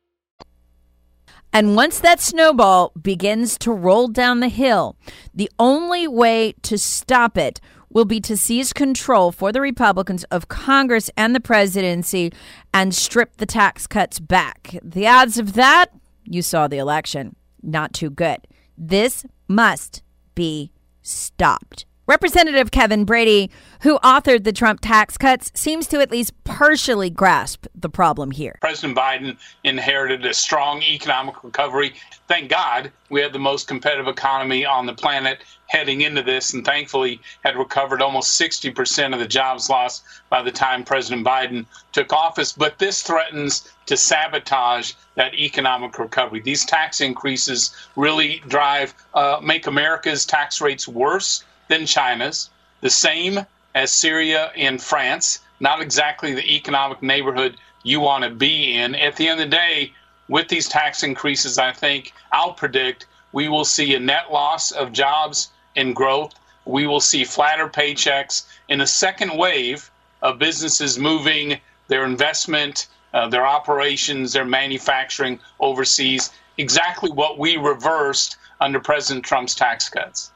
And 1.53 1.75
once 1.75 1.99
that 1.99 2.21
snowball 2.21 2.93
begins 3.01 3.57
to 3.59 3.71
roll 3.71 4.07
down 4.07 4.39
the 4.39 4.47
hill, 4.47 4.95
the 5.33 5.51
only 5.59 6.07
way 6.07 6.53
to 6.61 6.77
stop 6.77 7.37
it 7.37 7.59
will 7.89 8.05
be 8.05 8.21
to 8.21 8.37
seize 8.37 8.71
control 8.71 9.31
for 9.33 9.51
the 9.51 9.59
Republicans 9.59 10.23
of 10.25 10.47
Congress 10.47 11.09
and 11.17 11.35
the 11.35 11.41
presidency 11.41 12.31
and 12.73 12.95
strip 12.95 13.35
the 13.37 13.45
tax 13.45 13.85
cuts 13.85 14.19
back. 14.19 14.77
The 14.81 15.07
odds 15.07 15.37
of 15.37 15.53
that, 15.53 15.87
you 16.23 16.41
saw 16.41 16.67
the 16.67 16.77
election, 16.77 17.35
not 17.61 17.93
too 17.93 18.09
good. 18.09 18.47
This 18.77 19.25
must 19.49 20.03
be 20.35 20.71
stopped. 21.01 21.85
Representative 22.11 22.71
Kevin 22.71 23.05
Brady, 23.05 23.49
who 23.83 23.97
authored 23.99 24.43
the 24.43 24.51
Trump 24.51 24.81
tax 24.81 25.17
cuts, 25.17 25.49
seems 25.55 25.87
to 25.87 26.01
at 26.01 26.11
least 26.11 26.33
partially 26.43 27.09
grasp 27.09 27.67
the 27.73 27.87
problem 27.87 28.31
here. 28.31 28.57
President 28.59 28.97
Biden 28.97 29.37
inherited 29.63 30.25
a 30.25 30.33
strong 30.33 30.81
economic 30.83 31.41
recovery. 31.41 31.93
Thank 32.27 32.49
God 32.49 32.91
we 33.09 33.21
had 33.21 33.31
the 33.31 33.39
most 33.39 33.69
competitive 33.69 34.09
economy 34.09 34.65
on 34.65 34.85
the 34.85 34.93
planet 34.93 35.45
heading 35.67 36.01
into 36.01 36.21
this, 36.21 36.53
and 36.53 36.65
thankfully 36.65 37.21
had 37.45 37.55
recovered 37.55 38.01
almost 38.01 38.37
60% 38.37 39.13
of 39.13 39.19
the 39.19 39.25
jobs 39.25 39.69
lost 39.69 40.03
by 40.29 40.41
the 40.41 40.51
time 40.51 40.83
President 40.83 41.25
Biden 41.25 41.65
took 41.93 42.11
office. 42.11 42.51
But 42.51 42.77
this 42.77 43.01
threatens 43.03 43.69
to 43.85 43.95
sabotage 43.95 44.95
that 45.15 45.33
economic 45.35 45.97
recovery. 45.97 46.41
These 46.41 46.65
tax 46.65 46.99
increases 46.99 47.73
really 47.95 48.43
drive, 48.49 48.93
uh, 49.13 49.39
make 49.41 49.65
America's 49.65 50.25
tax 50.25 50.59
rates 50.59 50.89
worse 50.89 51.45
than 51.71 51.85
China's, 51.85 52.49
the 52.81 52.89
same 52.89 53.45
as 53.73 53.91
Syria 53.91 54.51
and 54.57 54.81
France, 54.81 55.39
not 55.61 55.81
exactly 55.81 56.33
the 56.33 56.55
economic 56.55 57.01
neighborhood 57.01 57.55
you 57.83 58.01
want 58.01 58.25
to 58.25 58.29
be 58.29 58.75
in. 58.75 58.93
At 58.93 59.15
the 59.15 59.29
end 59.29 59.39
of 59.39 59.49
the 59.49 59.55
day, 59.55 59.93
with 60.27 60.49
these 60.49 60.67
tax 60.67 61.01
increases, 61.01 61.57
I 61.57 61.71
think 61.71 62.11
I'll 62.33 62.53
predict 62.53 63.05
we 63.31 63.47
will 63.47 63.63
see 63.63 63.95
a 63.95 63.99
net 63.99 64.33
loss 64.33 64.71
of 64.71 64.91
jobs 64.91 65.49
and 65.77 65.95
growth. 65.95 66.33
We 66.65 66.87
will 66.87 66.99
see 66.99 67.23
flatter 67.23 67.69
paychecks 67.69 68.43
in 68.67 68.81
a 68.81 68.87
second 68.87 69.37
wave 69.37 69.89
of 70.21 70.39
businesses 70.39 70.99
moving 70.99 71.61
their 71.87 72.03
investment, 72.03 72.87
uh, 73.13 73.29
their 73.29 73.47
operations, 73.47 74.33
their 74.33 74.45
manufacturing 74.45 75.39
overseas. 75.61 76.31
Exactly 76.57 77.11
what 77.11 77.39
we 77.39 77.55
reversed 77.55 78.35
under 78.59 78.81
President 78.81 79.23
Trump's 79.23 79.55
tax 79.55 79.87
cuts. 79.87 80.31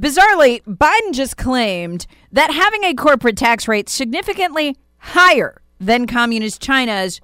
Bizarrely, 0.00 0.62
Biden 0.62 1.12
just 1.12 1.36
claimed 1.36 2.06
that 2.30 2.52
having 2.52 2.84
a 2.84 2.94
corporate 2.94 3.36
tax 3.36 3.66
rate 3.66 3.88
significantly 3.88 4.76
higher 4.98 5.60
than 5.80 6.06
communist 6.06 6.62
China's 6.62 7.20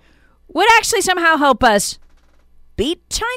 would 0.49 0.67
actually 0.73 1.03
somehow 1.03 1.37
help 1.37 1.63
us 1.63 2.01
beat 2.77 3.09
China? 3.11 3.31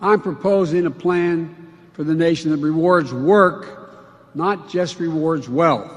I'm 0.00 0.20
proposing 0.20 0.86
a 0.86 0.90
plan 0.90 1.74
for 1.94 2.04
the 2.04 2.14
nation 2.14 2.52
that 2.52 2.58
rewards 2.58 3.12
work, 3.12 4.30
not 4.36 4.68
just 4.68 5.00
rewards 5.00 5.48
wealth, 5.48 5.90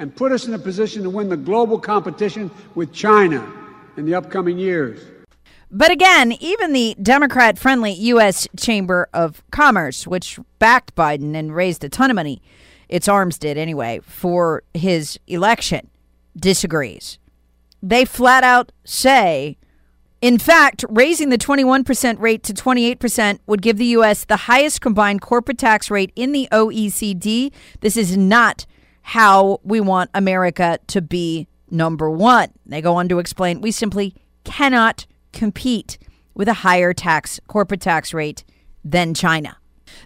and 0.00 0.14
put 0.14 0.32
us 0.32 0.48
in 0.48 0.54
a 0.54 0.58
position 0.58 1.04
to 1.04 1.10
win 1.10 1.28
the 1.28 1.36
global 1.36 1.78
competition 1.78 2.50
with 2.74 2.92
China 2.92 3.48
in 3.96 4.04
the 4.04 4.16
upcoming 4.16 4.58
years. 4.58 5.00
But 5.70 5.90
again, 5.90 6.32
even 6.32 6.72
the 6.72 6.96
Democrat 7.02 7.58
friendly 7.58 7.92
U.S. 7.92 8.46
Chamber 8.56 9.08
of 9.12 9.42
Commerce, 9.50 10.06
which 10.06 10.38
backed 10.58 10.94
Biden 10.94 11.34
and 11.34 11.54
raised 11.54 11.82
a 11.82 11.88
ton 11.88 12.10
of 12.10 12.14
money, 12.14 12.40
its 12.88 13.08
arms 13.08 13.38
did 13.38 13.58
anyway, 13.58 14.00
for 14.04 14.62
his 14.74 15.18
election, 15.26 15.90
disagrees. 16.36 17.18
They 17.82 18.04
flat 18.04 18.44
out 18.44 18.72
say 18.84 19.58
In 20.22 20.38
fact, 20.38 20.84
raising 20.88 21.28
the 21.30 21.38
21% 21.38 22.20
rate 22.20 22.42
to 22.44 22.54
28% 22.54 23.40
would 23.46 23.60
give 23.60 23.76
the 23.76 23.84
U.S. 23.86 24.24
the 24.24 24.36
highest 24.36 24.80
combined 24.80 25.20
corporate 25.20 25.58
tax 25.58 25.90
rate 25.90 26.12
in 26.16 26.32
the 26.32 26.48
OECD. 26.52 27.52
This 27.80 27.96
is 27.96 28.16
not 28.16 28.66
how 29.02 29.60
we 29.62 29.80
want 29.80 30.10
America 30.14 30.78
to 30.86 31.02
be 31.02 31.48
number 31.70 32.10
one. 32.10 32.50
They 32.64 32.80
go 32.80 32.94
on 32.96 33.08
to 33.08 33.18
explain 33.18 33.60
we 33.60 33.72
simply 33.72 34.14
cannot 34.44 35.06
compete 35.36 35.98
with 36.34 36.48
a 36.48 36.54
higher 36.54 36.92
tax 36.92 37.38
corporate 37.46 37.80
tax 37.80 38.12
rate 38.12 38.44
than 38.84 39.14
China. 39.14 39.56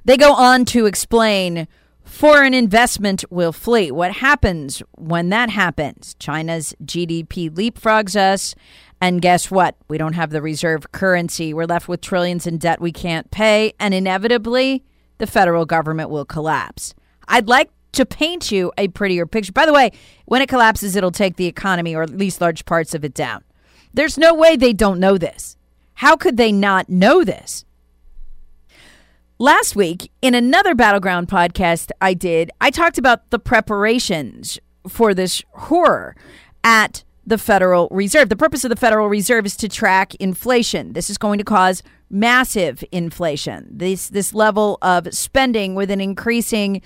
They 0.04 0.16
go 0.16 0.32
on 0.32 0.64
to 0.66 0.86
explain 0.86 1.68
foreign 2.04 2.52
investment 2.52 3.24
will 3.30 3.52
flee. 3.52 3.90
What 3.90 4.12
happens 4.12 4.82
when 4.96 5.28
that 5.30 5.48
happens? 5.50 6.16
China's 6.18 6.74
GDP 6.84 7.48
leapfrogs 7.48 8.16
us. 8.16 8.54
And 9.00 9.22
guess 9.22 9.50
what? 9.50 9.76
We 9.88 9.96
don't 9.96 10.12
have 10.14 10.30
the 10.30 10.42
reserve 10.42 10.92
currency. 10.92 11.54
We're 11.54 11.64
left 11.64 11.88
with 11.88 12.00
trillions 12.00 12.46
in 12.46 12.58
debt 12.58 12.80
we 12.80 12.92
can't 12.92 13.30
pay. 13.30 13.72
And 13.78 13.94
inevitably, 13.94 14.84
the 15.18 15.26
federal 15.26 15.64
government 15.64 16.10
will 16.10 16.24
collapse. 16.24 16.94
I'd 17.28 17.48
like 17.48 17.70
to 17.92 18.04
paint 18.04 18.52
you 18.52 18.72
a 18.76 18.88
prettier 18.88 19.26
picture. 19.26 19.52
By 19.52 19.66
the 19.66 19.72
way, 19.72 19.92
when 20.26 20.42
it 20.42 20.48
collapses, 20.48 20.96
it'll 20.96 21.10
take 21.10 21.36
the 21.36 21.46
economy 21.46 21.94
or 21.94 22.02
at 22.02 22.10
least 22.10 22.40
large 22.40 22.64
parts 22.64 22.94
of 22.94 23.04
it 23.04 23.14
down. 23.14 23.42
There's 23.92 24.18
no 24.18 24.34
way 24.34 24.56
they 24.56 24.72
don't 24.72 25.00
know 25.00 25.18
this. 25.18 25.56
How 25.94 26.16
could 26.16 26.36
they 26.36 26.52
not 26.52 26.88
know 26.88 27.24
this? 27.24 27.64
Last 29.38 29.74
week, 29.74 30.10
in 30.20 30.34
another 30.34 30.74
Battleground 30.74 31.28
podcast 31.28 31.90
I 32.00 32.14
did, 32.14 32.50
I 32.60 32.70
talked 32.70 32.98
about 32.98 33.30
the 33.30 33.38
preparations 33.38 34.58
for 34.86 35.14
this 35.14 35.42
horror 35.52 36.14
at 36.62 37.04
the 37.26 37.38
Federal 37.38 37.88
Reserve. 37.90 38.28
The 38.28 38.36
purpose 38.36 38.64
of 38.64 38.70
the 38.70 38.76
Federal 38.76 39.08
Reserve 39.08 39.46
is 39.46 39.56
to 39.56 39.68
track 39.68 40.14
inflation. 40.16 40.92
This 40.92 41.08
is 41.08 41.16
going 41.16 41.38
to 41.38 41.44
cause 41.44 41.82
massive 42.10 42.84
inflation. 42.92 43.68
This 43.70 44.08
this 44.08 44.34
level 44.34 44.78
of 44.82 45.14
spending 45.14 45.74
with 45.74 45.90
an 45.90 46.00
increasing 46.00 46.82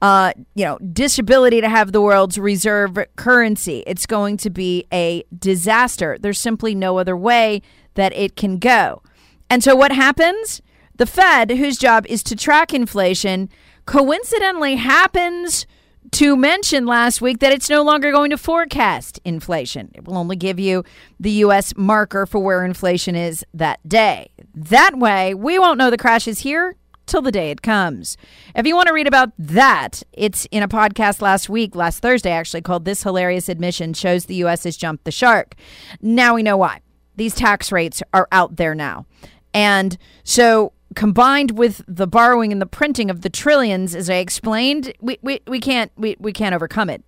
uh, 0.00 0.32
you 0.54 0.64
know, 0.64 0.78
disability 0.78 1.60
to 1.60 1.68
have 1.68 1.92
the 1.92 2.00
world's 2.00 2.38
reserve 2.38 2.98
currency. 3.16 3.82
It's 3.86 4.06
going 4.06 4.36
to 4.38 4.50
be 4.50 4.86
a 4.92 5.24
disaster. 5.36 6.16
There's 6.20 6.38
simply 6.38 6.74
no 6.74 6.98
other 6.98 7.16
way 7.16 7.62
that 7.94 8.12
it 8.14 8.36
can 8.36 8.58
go. 8.58 9.02
And 9.50 9.62
so 9.64 9.74
what 9.74 9.92
happens? 9.92 10.62
The 10.96 11.06
Fed, 11.06 11.50
whose 11.50 11.78
job 11.78 12.06
is 12.06 12.22
to 12.24 12.36
track 12.36 12.72
inflation, 12.72 13.48
coincidentally 13.86 14.76
happens 14.76 15.66
to 16.12 16.36
mention 16.36 16.86
last 16.86 17.20
week 17.20 17.40
that 17.40 17.52
it's 17.52 17.68
no 17.68 17.82
longer 17.82 18.10
going 18.10 18.30
to 18.30 18.38
forecast 18.38 19.20
inflation. 19.24 19.90
It 19.94 20.04
will 20.04 20.16
only 20.16 20.36
give 20.36 20.58
you 20.58 20.84
the 21.20 21.30
U.S. 21.30 21.74
marker 21.76 22.24
for 22.24 22.38
where 22.38 22.64
inflation 22.64 23.14
is 23.14 23.44
that 23.52 23.86
day. 23.86 24.30
That 24.54 24.98
way, 24.98 25.34
we 25.34 25.58
won't 25.58 25.78
know 25.78 25.90
the 25.90 25.98
crash 25.98 26.26
is 26.26 26.40
here 26.40 26.76
till 27.08 27.22
the 27.22 27.32
day 27.32 27.50
it 27.50 27.62
comes. 27.62 28.16
If 28.54 28.66
you 28.66 28.76
want 28.76 28.88
to 28.88 28.94
read 28.94 29.06
about 29.06 29.32
that, 29.38 30.02
it's 30.12 30.46
in 30.50 30.62
a 30.62 30.68
podcast 30.68 31.20
last 31.20 31.48
week, 31.48 31.74
last 31.74 32.00
Thursday 32.00 32.30
actually, 32.30 32.62
called 32.62 32.84
This 32.84 33.02
Hilarious 33.02 33.48
Admission 33.48 33.94
Shows 33.94 34.26
the 34.26 34.36
U.S. 34.36 34.64
Has 34.64 34.76
Jumped 34.76 35.04
the 35.04 35.10
Shark. 35.10 35.54
Now 36.00 36.34
we 36.34 36.42
know 36.42 36.56
why. 36.56 36.80
These 37.16 37.34
tax 37.34 37.72
rates 37.72 38.02
are 38.14 38.28
out 38.30 38.56
there 38.56 38.74
now. 38.74 39.06
And 39.52 39.98
so 40.22 40.72
combined 40.94 41.52
with 41.58 41.82
the 41.88 42.06
borrowing 42.06 42.52
and 42.52 42.60
the 42.60 42.66
printing 42.66 43.10
of 43.10 43.22
the 43.22 43.30
trillions, 43.30 43.94
as 43.94 44.08
I 44.08 44.16
explained, 44.16 44.92
we, 45.00 45.18
we, 45.22 45.40
we 45.46 45.60
can't 45.60 45.90
we, 45.96 46.16
we 46.18 46.32
can't 46.32 46.54
overcome 46.54 46.90
it. 46.90 47.02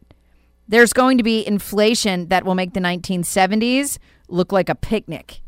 There's 0.68 0.92
going 0.92 1.18
to 1.18 1.24
be 1.24 1.46
inflation 1.46 2.28
that 2.28 2.44
will 2.44 2.54
make 2.54 2.74
the 2.74 2.80
1970s 2.80 3.98
look 4.28 4.52
like 4.52 4.68
a 4.68 4.74
picnic. 4.74 5.42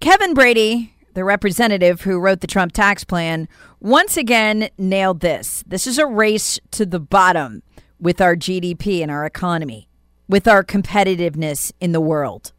Kevin 0.00 0.34
Brady, 0.34 0.94
the 1.16 1.24
representative 1.24 2.02
who 2.02 2.18
wrote 2.18 2.42
the 2.42 2.46
Trump 2.46 2.72
tax 2.72 3.02
plan, 3.02 3.48
once 3.80 4.18
again 4.18 4.68
nailed 4.76 5.20
this. 5.20 5.64
This 5.66 5.86
is 5.86 5.98
a 5.98 6.04
race 6.04 6.60
to 6.72 6.84
the 6.84 7.00
bottom 7.00 7.62
with 7.98 8.20
our 8.20 8.36
GDP 8.36 9.00
and 9.00 9.10
our 9.10 9.24
economy, 9.24 9.88
with 10.28 10.46
our 10.46 10.62
competitiveness 10.62 11.72
in 11.80 11.92
the 11.92 12.02
world. 12.02 12.52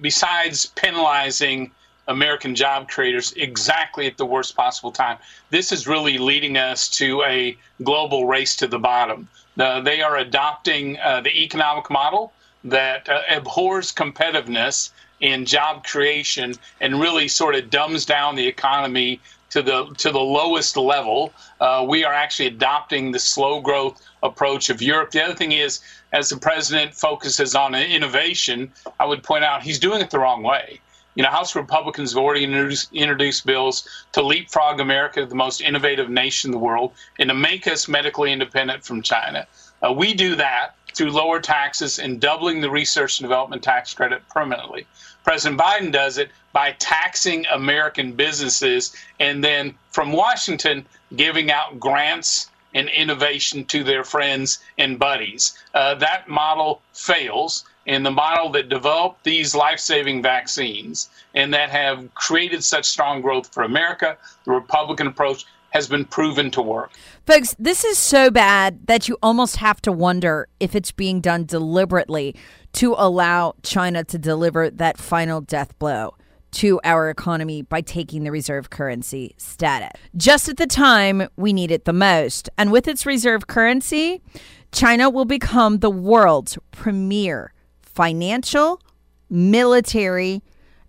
Besides 0.00 0.66
penalizing 0.76 1.72
American 2.06 2.54
job 2.54 2.88
creators 2.88 3.32
exactly 3.32 4.06
at 4.06 4.16
the 4.16 4.26
worst 4.26 4.54
possible 4.54 4.92
time. 4.92 5.18
This 5.50 5.72
is 5.72 5.88
really 5.88 6.18
leading 6.18 6.56
us 6.56 6.88
to 6.90 7.22
a 7.22 7.56
global 7.82 8.26
race 8.26 8.54
to 8.56 8.68
the 8.68 8.78
bottom. 8.78 9.26
Uh, 9.58 9.80
they 9.80 10.02
are 10.02 10.18
adopting 10.18 10.98
uh, 10.98 11.22
the 11.22 11.36
economic 11.42 11.90
model 11.90 12.32
that 12.62 13.08
uh, 13.08 13.22
abhors 13.30 13.92
competitiveness 13.92 14.90
in 15.24 15.46
job 15.46 15.82
creation 15.84 16.54
and 16.82 17.00
really 17.00 17.26
sort 17.28 17.54
of 17.54 17.70
dumbs 17.70 18.04
down 18.04 18.34
the 18.34 18.46
economy 18.46 19.18
to 19.48 19.62
the 19.62 19.86
to 19.96 20.10
the 20.10 20.20
lowest 20.20 20.76
level. 20.76 21.32
Uh, 21.60 21.82
we 21.88 22.04
are 22.04 22.12
actually 22.12 22.46
adopting 22.46 23.10
the 23.10 23.18
slow 23.18 23.58
growth 23.58 24.02
approach 24.22 24.68
of 24.68 24.82
Europe. 24.82 25.12
The 25.12 25.24
other 25.24 25.34
thing 25.34 25.52
is, 25.52 25.80
as 26.12 26.28
the 26.28 26.36
president 26.36 26.94
focuses 26.94 27.54
on 27.54 27.74
innovation, 27.74 28.70
I 29.00 29.06
would 29.06 29.22
point 29.22 29.44
out 29.44 29.62
he's 29.62 29.78
doing 29.78 30.02
it 30.02 30.10
the 30.10 30.18
wrong 30.18 30.42
way. 30.42 30.80
You 31.14 31.22
know, 31.22 31.30
House 31.30 31.56
Republicans 31.56 32.12
have 32.12 32.22
already 32.22 32.44
introduced, 32.44 32.92
introduced 32.92 33.46
bills 33.46 33.88
to 34.12 34.20
leapfrog 34.20 34.78
America, 34.78 35.24
the 35.24 35.34
most 35.34 35.62
innovative 35.62 36.10
nation 36.10 36.48
in 36.48 36.52
the 36.52 36.58
world, 36.58 36.92
and 37.18 37.30
to 37.30 37.34
make 37.34 37.66
us 37.66 37.88
medically 37.88 38.30
independent 38.30 38.84
from 38.84 39.00
China. 39.00 39.46
Uh, 39.80 39.92
we 39.92 40.12
do 40.12 40.34
that 40.34 40.74
through 40.94 41.10
lower 41.10 41.40
taxes 41.40 41.98
and 41.98 42.20
doubling 42.20 42.60
the 42.60 42.70
research 42.70 43.18
and 43.18 43.24
development 43.24 43.62
tax 43.62 43.92
credit 43.94 44.22
permanently. 44.28 44.86
President 45.24 45.60
Biden 45.60 45.90
does 45.90 46.18
it 46.18 46.30
by 46.52 46.72
taxing 46.72 47.46
American 47.52 48.12
businesses 48.12 48.94
and 49.18 49.42
then 49.42 49.74
from 49.90 50.12
Washington 50.12 50.86
giving 51.16 51.50
out 51.50 51.80
grants 51.80 52.50
and 52.74 52.88
innovation 52.88 53.64
to 53.66 53.84
their 53.84 54.04
friends 54.04 54.58
and 54.78 54.98
buddies. 54.98 55.56
Uh, 55.72 55.94
that 55.94 56.28
model 56.28 56.82
fails 56.92 57.64
and 57.86 58.04
the 58.04 58.10
model 58.10 58.50
that 58.50 58.68
developed 58.68 59.22
these 59.24 59.54
life 59.54 59.78
saving 59.78 60.22
vaccines 60.22 61.08
and 61.34 61.52
that 61.54 61.70
have 61.70 62.12
created 62.14 62.64
such 62.64 62.84
strong 62.84 63.20
growth 63.20 63.52
for 63.52 63.62
America, 63.62 64.16
the 64.44 64.50
Republican 64.50 65.06
approach, 65.06 65.44
has 65.74 65.88
been 65.88 66.04
proven 66.04 66.50
to 66.52 66.62
work. 66.62 66.92
Folks, 67.26 67.54
this 67.58 67.84
is 67.84 67.98
so 67.98 68.30
bad 68.30 68.86
that 68.86 69.08
you 69.08 69.18
almost 69.22 69.56
have 69.56 69.82
to 69.82 69.90
wonder 69.90 70.48
if 70.60 70.76
it's 70.76 70.92
being 70.92 71.20
done 71.20 71.44
deliberately 71.44 72.36
to 72.74 72.94
allow 72.96 73.54
China 73.64 74.04
to 74.04 74.16
deliver 74.16 74.70
that 74.70 74.96
final 74.96 75.40
death 75.40 75.76
blow 75.80 76.14
to 76.52 76.80
our 76.84 77.10
economy 77.10 77.62
by 77.62 77.80
taking 77.80 78.22
the 78.22 78.30
reserve 78.30 78.70
currency 78.70 79.34
status. 79.36 79.90
Just 80.16 80.48
at 80.48 80.56
the 80.56 80.68
time 80.68 81.28
we 81.36 81.52
need 81.52 81.72
it 81.72 81.84
the 81.84 81.92
most. 81.92 82.48
And 82.56 82.70
with 82.70 82.86
its 82.86 83.04
reserve 83.04 83.48
currency, 83.48 84.22
China 84.70 85.10
will 85.10 85.24
become 85.24 85.78
the 85.78 85.90
world's 85.90 86.56
premier 86.70 87.52
financial, 87.82 88.80
military, 89.28 90.42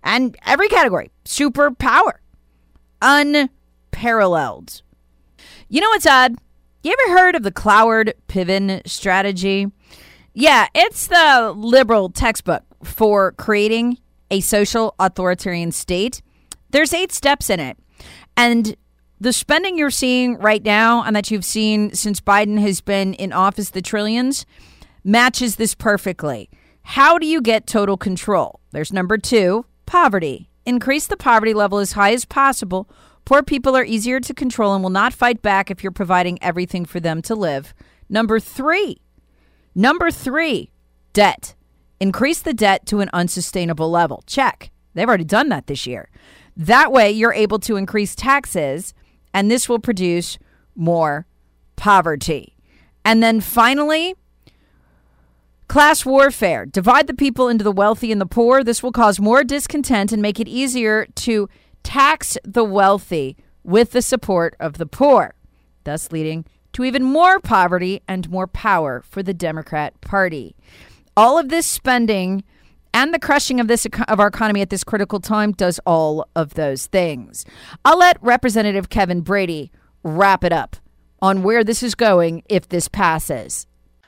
and 0.04 0.36
every 0.46 0.68
category 0.68 1.10
superpower. 1.24 2.18
Unparalleled. 3.96 4.82
You 5.70 5.80
know 5.80 5.88
what's 5.88 6.06
odd? 6.06 6.36
You 6.82 6.94
ever 7.06 7.18
heard 7.18 7.34
of 7.34 7.42
the 7.42 7.50
Cloward 7.50 8.12
Piven 8.28 8.86
strategy? 8.86 9.68
Yeah, 10.34 10.68
it's 10.74 11.06
the 11.06 11.54
liberal 11.56 12.10
textbook 12.10 12.62
for 12.84 13.32
creating 13.32 13.96
a 14.30 14.40
social 14.40 14.94
authoritarian 14.98 15.72
state. 15.72 16.20
There's 16.70 16.92
eight 16.92 17.10
steps 17.10 17.48
in 17.48 17.58
it. 17.58 17.78
And 18.36 18.76
the 19.18 19.32
spending 19.32 19.78
you're 19.78 19.90
seeing 19.90 20.36
right 20.36 20.62
now 20.62 21.02
and 21.02 21.16
that 21.16 21.30
you've 21.30 21.44
seen 21.44 21.94
since 21.94 22.20
Biden 22.20 22.60
has 22.60 22.82
been 22.82 23.14
in 23.14 23.32
office, 23.32 23.70
the 23.70 23.80
trillions, 23.80 24.44
matches 25.04 25.56
this 25.56 25.74
perfectly. 25.74 26.50
How 26.82 27.16
do 27.16 27.26
you 27.26 27.40
get 27.40 27.66
total 27.66 27.96
control? 27.96 28.60
There's 28.72 28.92
number 28.92 29.16
two 29.16 29.64
poverty. 29.86 30.50
Increase 30.66 31.06
the 31.06 31.16
poverty 31.16 31.54
level 31.54 31.78
as 31.78 31.92
high 31.92 32.12
as 32.12 32.26
possible. 32.26 32.90
Poor 33.26 33.42
people 33.42 33.76
are 33.76 33.84
easier 33.84 34.20
to 34.20 34.32
control 34.32 34.72
and 34.72 34.82
will 34.84 34.90
not 34.90 35.12
fight 35.12 35.42
back 35.42 35.68
if 35.68 35.82
you're 35.82 35.90
providing 35.90 36.42
everything 36.42 36.84
for 36.84 37.00
them 37.00 37.20
to 37.22 37.34
live. 37.34 37.74
Number 38.08 38.38
three, 38.38 39.02
number 39.74 40.12
three, 40.12 40.70
debt. 41.12 41.54
Increase 41.98 42.40
the 42.40 42.54
debt 42.54 42.86
to 42.86 43.00
an 43.00 43.10
unsustainable 43.12 43.90
level. 43.90 44.22
Check. 44.26 44.70
They've 44.94 45.08
already 45.08 45.24
done 45.24 45.48
that 45.48 45.66
this 45.66 45.88
year. 45.88 46.08
That 46.56 46.92
way, 46.92 47.10
you're 47.10 47.34
able 47.34 47.58
to 47.60 47.76
increase 47.76 48.14
taxes, 48.14 48.94
and 49.34 49.50
this 49.50 49.68
will 49.68 49.80
produce 49.80 50.38
more 50.76 51.26
poverty. 51.74 52.54
And 53.04 53.22
then 53.24 53.40
finally, 53.40 54.14
Class 55.68 56.06
warfare. 56.06 56.64
Divide 56.64 57.08
the 57.08 57.14
people 57.14 57.48
into 57.48 57.64
the 57.64 57.72
wealthy 57.72 58.12
and 58.12 58.20
the 58.20 58.26
poor. 58.26 58.62
This 58.62 58.84
will 58.84 58.92
cause 58.92 59.18
more 59.18 59.42
discontent 59.42 60.12
and 60.12 60.22
make 60.22 60.38
it 60.38 60.46
easier 60.46 61.06
to 61.16 61.48
tax 61.86 62.36
the 62.42 62.64
wealthy 62.64 63.36
with 63.62 63.92
the 63.92 64.02
support 64.02 64.56
of 64.58 64.76
the 64.76 64.86
poor, 64.86 65.34
thus 65.84 66.10
leading 66.10 66.44
to 66.72 66.82
even 66.82 67.04
more 67.04 67.38
poverty 67.38 68.02
and 68.08 68.28
more 68.28 68.48
power 68.48 69.04
for 69.08 69.22
the 69.22 69.32
Democrat 69.32 69.98
Party. 70.00 70.56
All 71.16 71.38
of 71.38 71.48
this 71.48 71.64
spending 71.64 72.42
And 72.96 73.12
the 73.12 73.18
crushing 73.18 73.60
of 73.60 73.68
this 73.68 73.86
of 74.08 74.20
our 74.20 74.28
economy 74.28 74.62
at 74.62 74.70
this 74.70 74.82
critical 74.82 75.20
time 75.20 75.52
does 75.52 75.78
all 75.84 76.26
of 76.34 76.54
those 76.54 76.86
things. 76.86 77.44
I'll 77.84 77.98
let 77.98 78.16
Representative 78.22 78.88
Kevin 78.88 79.20
Brady 79.20 79.70
wrap 80.02 80.42
it 80.44 80.52
up 80.52 80.76
on 81.20 81.42
where 81.42 81.62
this 81.62 81.82
is 81.82 81.94
going 81.94 82.42
if 82.48 82.70
this 82.70 82.88
passes. 82.88 83.66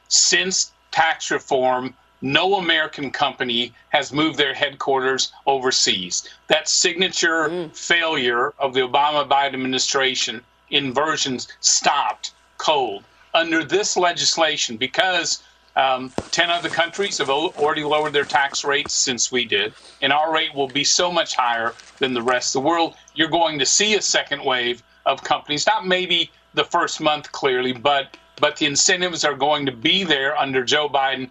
Since 0.09 0.73
tax 0.91 1.31
reform, 1.31 1.95
no 2.21 2.57
American 2.57 3.11
company 3.11 3.73
has 3.91 4.13
moved 4.13 4.39
their 4.39 4.55
headquarters 4.55 5.33
overseas. 5.47 6.29
That 6.49 6.69
signature 6.69 7.49
mm. 7.49 7.77
failure 7.77 8.53
of 8.59 8.75
the 8.75 8.81
Obama 8.81 9.29
Biden 9.29 9.55
administration 9.55 10.43
inversions 10.71 11.49
stopped 11.61 12.33
cold. 12.59 13.05
Under 13.35 13.63
this 13.63 13.97
legislation, 13.97 14.77
because 14.77 15.43
um, 15.77 16.13
10 16.33 16.51
other 16.51 16.69
countries 16.69 17.19
have 17.19 17.31
already 17.31 17.85
lowered 17.85 18.13
their 18.13 18.25
tax 18.25 18.65
rates 18.65 18.93
since 18.93 19.31
we 19.31 19.45
did, 19.45 19.75
and 20.03 20.13
our 20.13 20.33
rate 20.33 20.55
will 20.55 20.67
be 20.67 20.83
so 20.83 21.13
much 21.13 21.37
higher 21.37 21.73
than 21.99 22.15
the 22.15 22.23
rest 22.23 22.57
of 22.57 22.63
the 22.63 22.69
world. 22.69 22.95
You're 23.15 23.29
going 23.29 23.61
to 23.61 23.67
see 23.67 23.95
a 23.95 24.03
second 24.03 24.45
wave 24.45 24.83
of 25.07 25.23
companies, 25.23 25.67
not 25.67 25.87
maybe 25.87 26.33
the 26.55 26.65
first 26.65 27.01
month 27.01 27.31
clearly, 27.33 27.73
but 27.73 28.17
but 28.41 28.57
the 28.57 28.67
incentives 28.67 29.25
are 29.25 29.35
going 29.35 29.67
to 29.67 29.73
be 29.73 30.05
there 30.05 30.37
under 30.37 30.63
Joe 30.65 30.89
Biden 30.89 31.31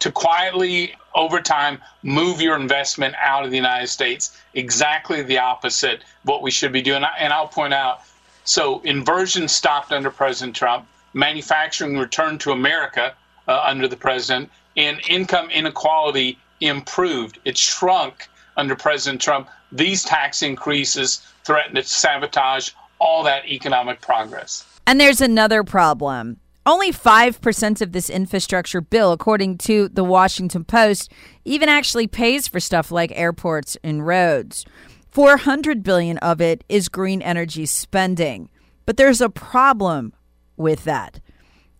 to 0.00 0.10
quietly 0.10 0.94
over 1.14 1.40
time 1.40 1.80
move 2.02 2.40
your 2.40 2.56
investment 2.56 3.14
out 3.18 3.44
of 3.44 3.50
the 3.50 3.56
United 3.56 3.88
States. 3.88 4.36
Exactly 4.54 5.22
the 5.22 5.38
opposite 5.38 6.02
what 6.24 6.42
we 6.42 6.50
should 6.50 6.72
be 6.72 6.82
doing. 6.82 7.04
And 7.18 7.32
I'll 7.32 7.48
point 7.48 7.74
out 7.74 8.02
so 8.44 8.80
inversion 8.80 9.48
stopped 9.48 9.92
under 9.92 10.10
President 10.10 10.56
Trump, 10.56 10.86
manufacturing 11.14 11.98
returned 11.98 12.40
to 12.40 12.52
America 12.52 13.14
uh, 13.46 13.62
under 13.64 13.86
the 13.86 13.96
president, 13.96 14.50
and 14.76 15.00
income 15.08 15.50
inequality 15.50 16.38
improved. 16.60 17.38
It 17.44 17.56
shrunk 17.56 18.28
under 18.56 18.74
President 18.74 19.20
Trump. 19.20 19.48
These 19.72 20.04
tax 20.04 20.42
increases 20.42 21.22
threaten 21.44 21.74
to 21.74 21.82
sabotage 21.82 22.70
all 22.98 23.22
that 23.24 23.46
economic 23.46 24.00
progress. 24.00 24.64
And 24.86 25.00
there's 25.00 25.20
another 25.20 25.62
problem. 25.64 26.38
Only 26.70 26.92
5% 26.92 27.80
of 27.80 27.90
this 27.90 28.08
infrastructure 28.08 28.80
bill, 28.80 29.10
according 29.10 29.58
to 29.58 29.88
the 29.88 30.04
Washington 30.04 30.62
Post, 30.62 31.10
even 31.44 31.68
actually 31.68 32.06
pays 32.06 32.46
for 32.46 32.60
stuff 32.60 32.92
like 32.92 33.10
airports 33.16 33.76
and 33.82 34.06
roads. 34.06 34.64
400 35.10 35.82
billion 35.82 36.16
of 36.18 36.40
it 36.40 36.62
is 36.68 36.88
green 36.88 37.22
energy 37.22 37.66
spending. 37.66 38.50
But 38.86 38.98
there's 38.98 39.20
a 39.20 39.28
problem 39.28 40.12
with 40.56 40.84
that. 40.84 41.18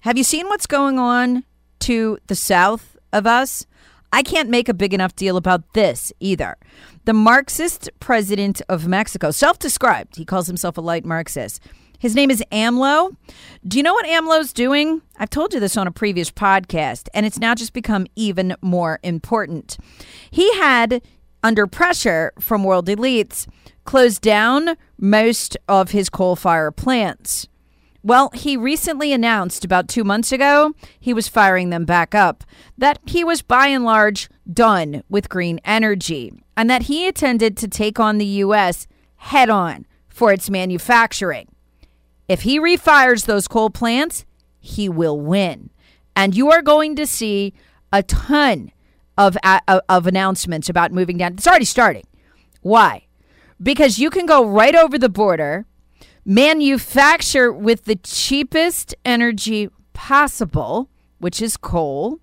Have 0.01 0.19
you 0.19 0.25
seen 0.25 0.49
what's 0.49 0.67
going 0.67 0.99
on 0.99 1.45
to 1.87 2.19
the 2.27 2.35
south 2.35 2.97
of 3.13 3.29
us? 3.29 3.67
I 4.13 4.25
can't 4.25 4.51
make 4.51 4.69
a 4.69 4.75
big 4.75 4.93
enough 4.93 5.15
deal 5.15 5.37
about 5.37 5.73
this 5.73 6.13
either. 6.19 6.57
The 7.05 7.13
Marxist 7.13 7.91
president 8.01 8.61
of 8.69 8.89
Mexico, 8.89 9.31
self 9.31 9.57
described, 9.61 10.17
he 10.17 10.25
calls 10.25 10.49
himself 10.49 10.77
a 10.77 10.81
light 10.81 11.05
Marxist. 11.05 11.63
His 12.01 12.15
name 12.15 12.31
is 12.31 12.43
AMLO. 12.51 13.15
Do 13.69 13.77
you 13.77 13.83
know 13.83 13.93
what 13.93 14.07
AMLO's 14.07 14.55
doing? 14.55 15.03
I've 15.19 15.29
told 15.29 15.53
you 15.53 15.61
this 15.61 15.77
on 15.77 15.87
a 15.87 15.93
previous 15.93 16.31
podcast, 16.31 17.09
and 17.13 17.27
it's 17.27 17.39
now 17.39 17.55
just 17.55 17.75
become 17.75 18.07
even 18.17 18.57
more 18.63 18.99
important. 19.03 19.77
He 20.31 20.51
had, 20.55 21.03
under 21.43 21.67
pressure 21.67 22.33
from 22.41 22.65
world 22.65 22.87
elites, 22.87 23.47
closed 23.85 24.23
down 24.23 24.79
most 24.99 25.59
of 25.69 25.91
his 25.91 26.09
coal 26.09 26.37
fire 26.37 26.71
plants. 26.71 27.49
Well, 28.03 28.31
he 28.33 28.57
recently 28.57 29.13
announced 29.13 29.63
about 29.63 29.87
two 29.87 30.03
months 30.03 30.33
ago 30.33 30.73
he 30.99 31.13
was 31.13 31.29
firing 31.29 31.69
them 31.69 31.85
back 31.85 32.15
up, 32.15 32.45
that 32.79 32.99
he 33.05 33.23
was 33.25 33.43
by 33.43 33.67
and 33.67 33.85
large 33.85 34.31
done 34.51 35.03
with 35.11 35.29
green 35.29 35.61
energy, 35.67 36.33
and 36.57 36.71
that 36.71 36.85
he 36.85 37.07
intended 37.07 37.59
to 37.59 37.69
take 37.69 38.01
on 38.01 38.17
the 38.17 38.25
U.S. 38.25 38.87
head 39.17 39.51
on 39.51 39.85
for 40.09 40.33
its 40.33 40.49
manufacturing. 40.49 41.47
If 42.31 42.43
he 42.43 42.61
refires 42.61 43.27
those 43.27 43.49
coal 43.49 43.71
plants, 43.71 44.25
he 44.61 44.89
will 44.89 45.19
win. 45.19 45.71
And 46.15 46.33
you 46.33 46.53
are 46.53 46.63
going 46.63 46.95
to 46.95 47.05
see 47.05 47.53
a 47.93 48.05
ton 48.05 48.71
of, 49.19 49.37
of 49.67 50.07
announcements 50.07 50.69
about 50.69 50.93
moving 50.93 51.19
down. 51.19 51.33
It's 51.33 51.49
already 51.49 51.65
starting. 51.65 52.07
Why? 52.61 53.09
Because 53.61 53.99
you 53.99 54.11
can 54.11 54.27
go 54.27 54.47
right 54.47 54.77
over 54.77 54.97
the 54.97 55.09
border 55.09 55.67
manufacture 56.25 57.53
with 57.53 57.87
the 57.87 57.97
cheapest 57.97 58.95
energy 59.05 59.69
possible, 59.93 60.89
which 61.19 61.43
is 61.43 61.57
coal. 61.57 62.21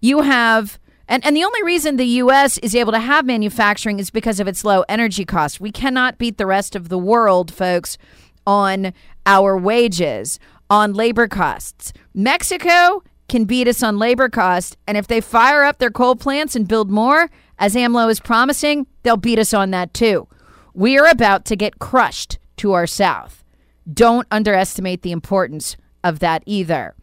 You 0.00 0.22
have 0.22 0.80
and, 1.06 1.24
and 1.24 1.36
the 1.36 1.44
only 1.44 1.62
reason 1.62 1.96
the 1.96 2.04
US 2.06 2.58
is 2.58 2.74
able 2.74 2.90
to 2.90 2.98
have 2.98 3.24
manufacturing 3.24 4.00
is 4.00 4.10
because 4.10 4.40
of 4.40 4.48
its 4.48 4.64
low 4.64 4.84
energy 4.88 5.24
costs. 5.24 5.60
We 5.60 5.70
cannot 5.70 6.18
beat 6.18 6.38
the 6.38 6.46
rest 6.46 6.74
of 6.74 6.88
the 6.88 6.98
world, 6.98 7.54
folks, 7.54 7.98
on 8.46 8.92
our 9.26 9.56
wages, 9.56 10.38
on 10.70 10.92
labor 10.92 11.28
costs. 11.28 11.92
Mexico 12.14 13.02
can 13.28 13.44
beat 13.44 13.68
us 13.68 13.82
on 13.82 13.98
labor 13.98 14.28
costs, 14.28 14.76
and 14.86 14.96
if 14.96 15.06
they 15.06 15.20
fire 15.20 15.62
up 15.62 15.78
their 15.78 15.90
coal 15.90 16.16
plants 16.16 16.56
and 16.56 16.68
build 16.68 16.90
more, 16.90 17.30
as 17.58 17.74
AMLO 17.74 18.10
is 18.10 18.20
promising, 18.20 18.86
they'll 19.02 19.16
beat 19.16 19.38
us 19.38 19.54
on 19.54 19.70
that 19.70 19.94
too. 19.94 20.26
We 20.72 20.98
are 20.98 21.06
about 21.06 21.44
to 21.46 21.56
get 21.56 21.78
crushed 21.78 22.38
to 22.56 22.72
our 22.72 22.86
south. 22.86 23.44
Don't 23.92 24.26
underestimate 24.30 25.02
the 25.02 25.12
importance 25.12 25.76
of 26.02 26.18
that 26.18 26.42
either. 26.46 26.94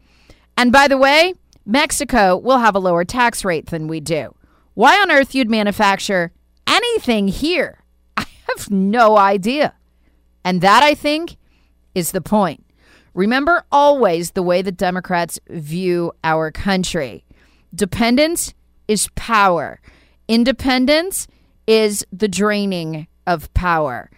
And 0.56 0.70
by 0.70 0.88
the 0.88 0.98
way, 0.98 1.34
Mexico 1.64 2.36
will 2.36 2.58
have 2.58 2.74
a 2.74 2.80
lower 2.80 3.04
tax 3.04 3.44
rate 3.44 3.66
than 3.66 3.88
we 3.88 4.00
do. 4.00 4.34
Why 4.74 5.00
on 5.00 5.10
earth 5.10 5.34
you'd 5.34 5.50
manufacture 5.50 6.32
anything 6.66 7.28
here? 7.28 7.84
I 8.16 8.26
have 8.48 8.70
no 8.70 9.16
idea. 9.16 9.74
And 10.44 10.60
that, 10.60 10.82
I 10.82 10.94
think, 10.94 11.36
is 11.94 12.12
the 12.12 12.20
point. 12.20 12.64
Remember 13.14 13.64
always 13.70 14.30
the 14.30 14.42
way 14.42 14.62
the 14.62 14.72
Democrats 14.72 15.38
view 15.48 16.12
our 16.24 16.50
country 16.50 17.24
dependence 17.74 18.54
is 18.86 19.08
power, 19.14 19.80
independence 20.28 21.26
is 21.66 22.04
the 22.12 22.28
draining 22.28 23.06
of 23.26 23.52
power. 23.54 24.10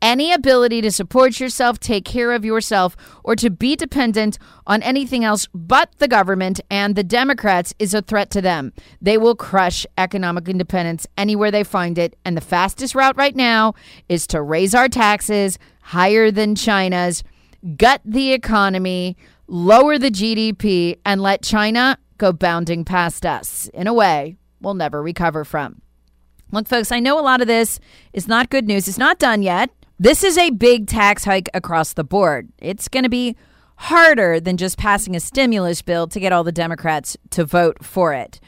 Any 0.00 0.32
ability 0.32 0.80
to 0.82 0.92
support 0.92 1.40
yourself, 1.40 1.80
take 1.80 2.04
care 2.04 2.30
of 2.30 2.44
yourself, 2.44 2.96
or 3.24 3.34
to 3.34 3.50
be 3.50 3.74
dependent 3.74 4.38
on 4.64 4.80
anything 4.82 5.24
else 5.24 5.48
but 5.52 5.90
the 5.98 6.06
government 6.06 6.60
and 6.70 6.94
the 6.94 7.02
Democrats 7.02 7.74
is 7.80 7.94
a 7.94 8.02
threat 8.02 8.30
to 8.30 8.40
them. 8.40 8.72
They 9.02 9.18
will 9.18 9.34
crush 9.34 9.86
economic 9.96 10.48
independence 10.48 11.06
anywhere 11.16 11.50
they 11.50 11.64
find 11.64 11.98
it. 11.98 12.16
And 12.24 12.36
the 12.36 12.40
fastest 12.40 12.94
route 12.94 13.16
right 13.16 13.34
now 13.34 13.74
is 14.08 14.28
to 14.28 14.40
raise 14.40 14.72
our 14.72 14.88
taxes 14.88 15.58
higher 15.88 16.30
than 16.30 16.54
China's, 16.54 17.24
gut 17.78 18.02
the 18.04 18.32
economy, 18.32 19.16
lower 19.46 19.96
the 19.96 20.10
GDP, 20.10 20.98
and 21.06 21.22
let 21.22 21.42
China 21.42 21.96
go 22.18 22.30
bounding 22.30 22.84
past 22.84 23.24
us 23.24 23.70
in 23.72 23.86
a 23.86 23.94
way 23.94 24.36
we'll 24.60 24.74
never 24.74 25.02
recover 25.02 25.44
from. 25.44 25.80
Look, 26.52 26.68
folks, 26.68 26.92
I 26.92 27.00
know 27.00 27.18
a 27.18 27.22
lot 27.22 27.40
of 27.40 27.46
this 27.46 27.80
is 28.12 28.28
not 28.28 28.50
good 28.50 28.66
news. 28.66 28.86
It's 28.86 28.98
not 28.98 29.18
done 29.18 29.42
yet. 29.42 29.70
This 29.98 30.22
is 30.22 30.36
a 30.36 30.50
big 30.50 30.88
tax 30.88 31.24
hike 31.24 31.48
across 31.54 31.94
the 31.94 32.04
board. 32.04 32.50
It's 32.58 32.88
going 32.88 33.04
to 33.04 33.08
be 33.08 33.34
harder 33.76 34.40
than 34.40 34.58
just 34.58 34.76
passing 34.76 35.16
a 35.16 35.20
stimulus 35.20 35.80
bill 35.80 36.06
to 36.08 36.20
get 36.20 36.32
all 36.34 36.44
the 36.44 36.52
Democrats 36.52 37.16
to 37.30 37.46
vote 37.46 37.82
for 37.82 38.12
it. 38.12 38.40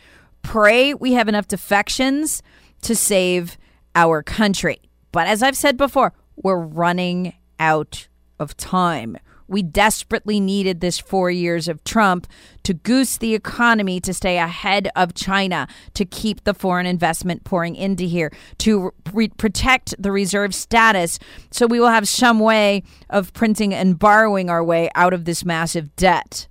Pray 0.42 0.92
we 0.92 1.14
have 1.14 1.28
enough 1.28 1.48
defections 1.48 2.42
to 2.82 2.94
save 2.94 3.56
our 3.94 4.22
country. 4.22 4.80
But 5.10 5.26
as 5.26 5.42
I've 5.42 5.56
said 5.56 5.78
before, 5.78 6.12
we're 6.42 6.56
running 6.56 7.34
out 7.58 8.08
of 8.38 8.56
time. 8.56 9.16
We 9.50 9.64
desperately 9.64 10.38
needed 10.38 10.80
this 10.80 11.00
four 11.00 11.28
years 11.28 11.66
of 11.66 11.82
Trump 11.82 12.28
to 12.62 12.72
goose 12.72 13.16
the 13.16 13.34
economy 13.34 13.98
to 14.00 14.14
stay 14.14 14.38
ahead 14.38 14.88
of 14.94 15.12
China, 15.12 15.66
to 15.94 16.04
keep 16.04 16.44
the 16.44 16.54
foreign 16.54 16.86
investment 16.86 17.42
pouring 17.42 17.74
into 17.74 18.04
here, 18.04 18.32
to 18.58 18.92
re- 19.12 19.28
protect 19.28 20.00
the 20.00 20.12
reserve 20.12 20.54
status 20.54 21.18
so 21.50 21.66
we 21.66 21.80
will 21.80 21.88
have 21.88 22.06
some 22.06 22.38
way 22.38 22.84
of 23.10 23.32
printing 23.32 23.74
and 23.74 23.98
borrowing 23.98 24.48
our 24.48 24.62
way 24.62 24.88
out 24.94 25.12
of 25.12 25.24
this 25.24 25.44
massive 25.44 25.96
debt. 25.96 26.46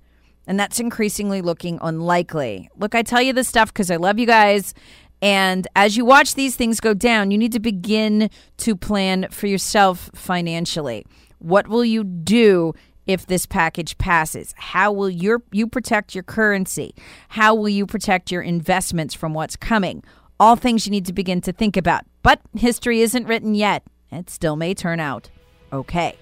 And 0.46 0.60
that's 0.60 0.78
increasingly 0.78 1.40
looking 1.40 1.78
unlikely. 1.80 2.68
Look, 2.76 2.94
I 2.94 3.02
tell 3.02 3.22
you 3.22 3.32
this 3.32 3.48
stuff 3.48 3.72
because 3.72 3.90
I 3.90 3.96
love 3.96 4.18
you 4.18 4.26
guys. 4.26 4.74
And 5.22 5.66
as 5.76 5.96
you 5.96 6.04
watch 6.04 6.34
these 6.34 6.56
things 6.56 6.80
go 6.80 6.94
down, 6.94 7.30
you 7.30 7.38
need 7.38 7.52
to 7.52 7.60
begin 7.60 8.30
to 8.58 8.76
plan 8.76 9.28
for 9.30 9.46
yourself 9.46 10.10
financially. 10.14 11.06
What 11.38 11.68
will 11.68 11.84
you 11.84 12.04
do 12.04 12.74
if 13.06 13.26
this 13.26 13.46
package 13.46 13.98
passes? 13.98 14.54
How 14.56 14.92
will 14.92 15.10
your 15.10 15.42
you 15.52 15.66
protect 15.66 16.14
your 16.14 16.24
currency? 16.24 16.94
How 17.30 17.54
will 17.54 17.68
you 17.68 17.86
protect 17.86 18.30
your 18.30 18.42
investments 18.42 19.14
from 19.14 19.34
what's 19.34 19.56
coming? 19.56 20.02
All 20.38 20.56
things 20.56 20.86
you 20.86 20.90
need 20.90 21.06
to 21.06 21.12
begin 21.12 21.40
to 21.42 21.52
think 21.52 21.76
about. 21.76 22.04
But 22.22 22.40
history 22.56 23.00
isn't 23.02 23.26
written 23.26 23.54
yet. 23.54 23.82
It 24.10 24.30
still 24.30 24.56
may 24.56 24.74
turn 24.74 25.00
out 25.00 25.30
okay. 25.72 26.16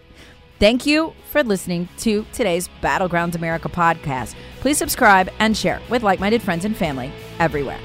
Thank 0.58 0.86
you 0.86 1.14
for 1.30 1.44
listening 1.44 1.88
to 1.98 2.26
today's 2.32 2.68
Battlegrounds 2.82 3.36
America 3.36 3.68
podcast. 3.68 4.34
Please 4.60 4.76
subscribe 4.76 5.30
and 5.38 5.56
share 5.56 5.80
with 5.88 6.02
like 6.02 6.18
minded 6.18 6.42
friends 6.42 6.64
and 6.64 6.76
family 6.76 7.12
everywhere. 7.38 7.78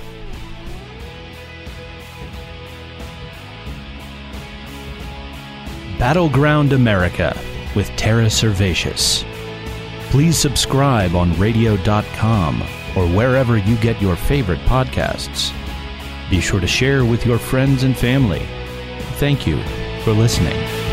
Battleground 6.03 6.73
America 6.73 7.33
with 7.77 7.87
Tara 7.95 8.25
Servatius. 8.25 9.23
Please 10.09 10.37
subscribe 10.37 11.15
on 11.15 11.31
radio.com 11.39 12.61
or 12.97 13.07
wherever 13.07 13.57
you 13.57 13.77
get 13.77 14.01
your 14.01 14.17
favorite 14.17 14.59
podcasts. 14.65 15.53
Be 16.29 16.41
sure 16.41 16.59
to 16.59 16.67
share 16.67 17.05
with 17.05 17.25
your 17.25 17.37
friends 17.37 17.83
and 17.83 17.97
family. 17.97 18.45
Thank 19.13 19.47
you 19.47 19.63
for 20.03 20.11
listening. 20.11 20.92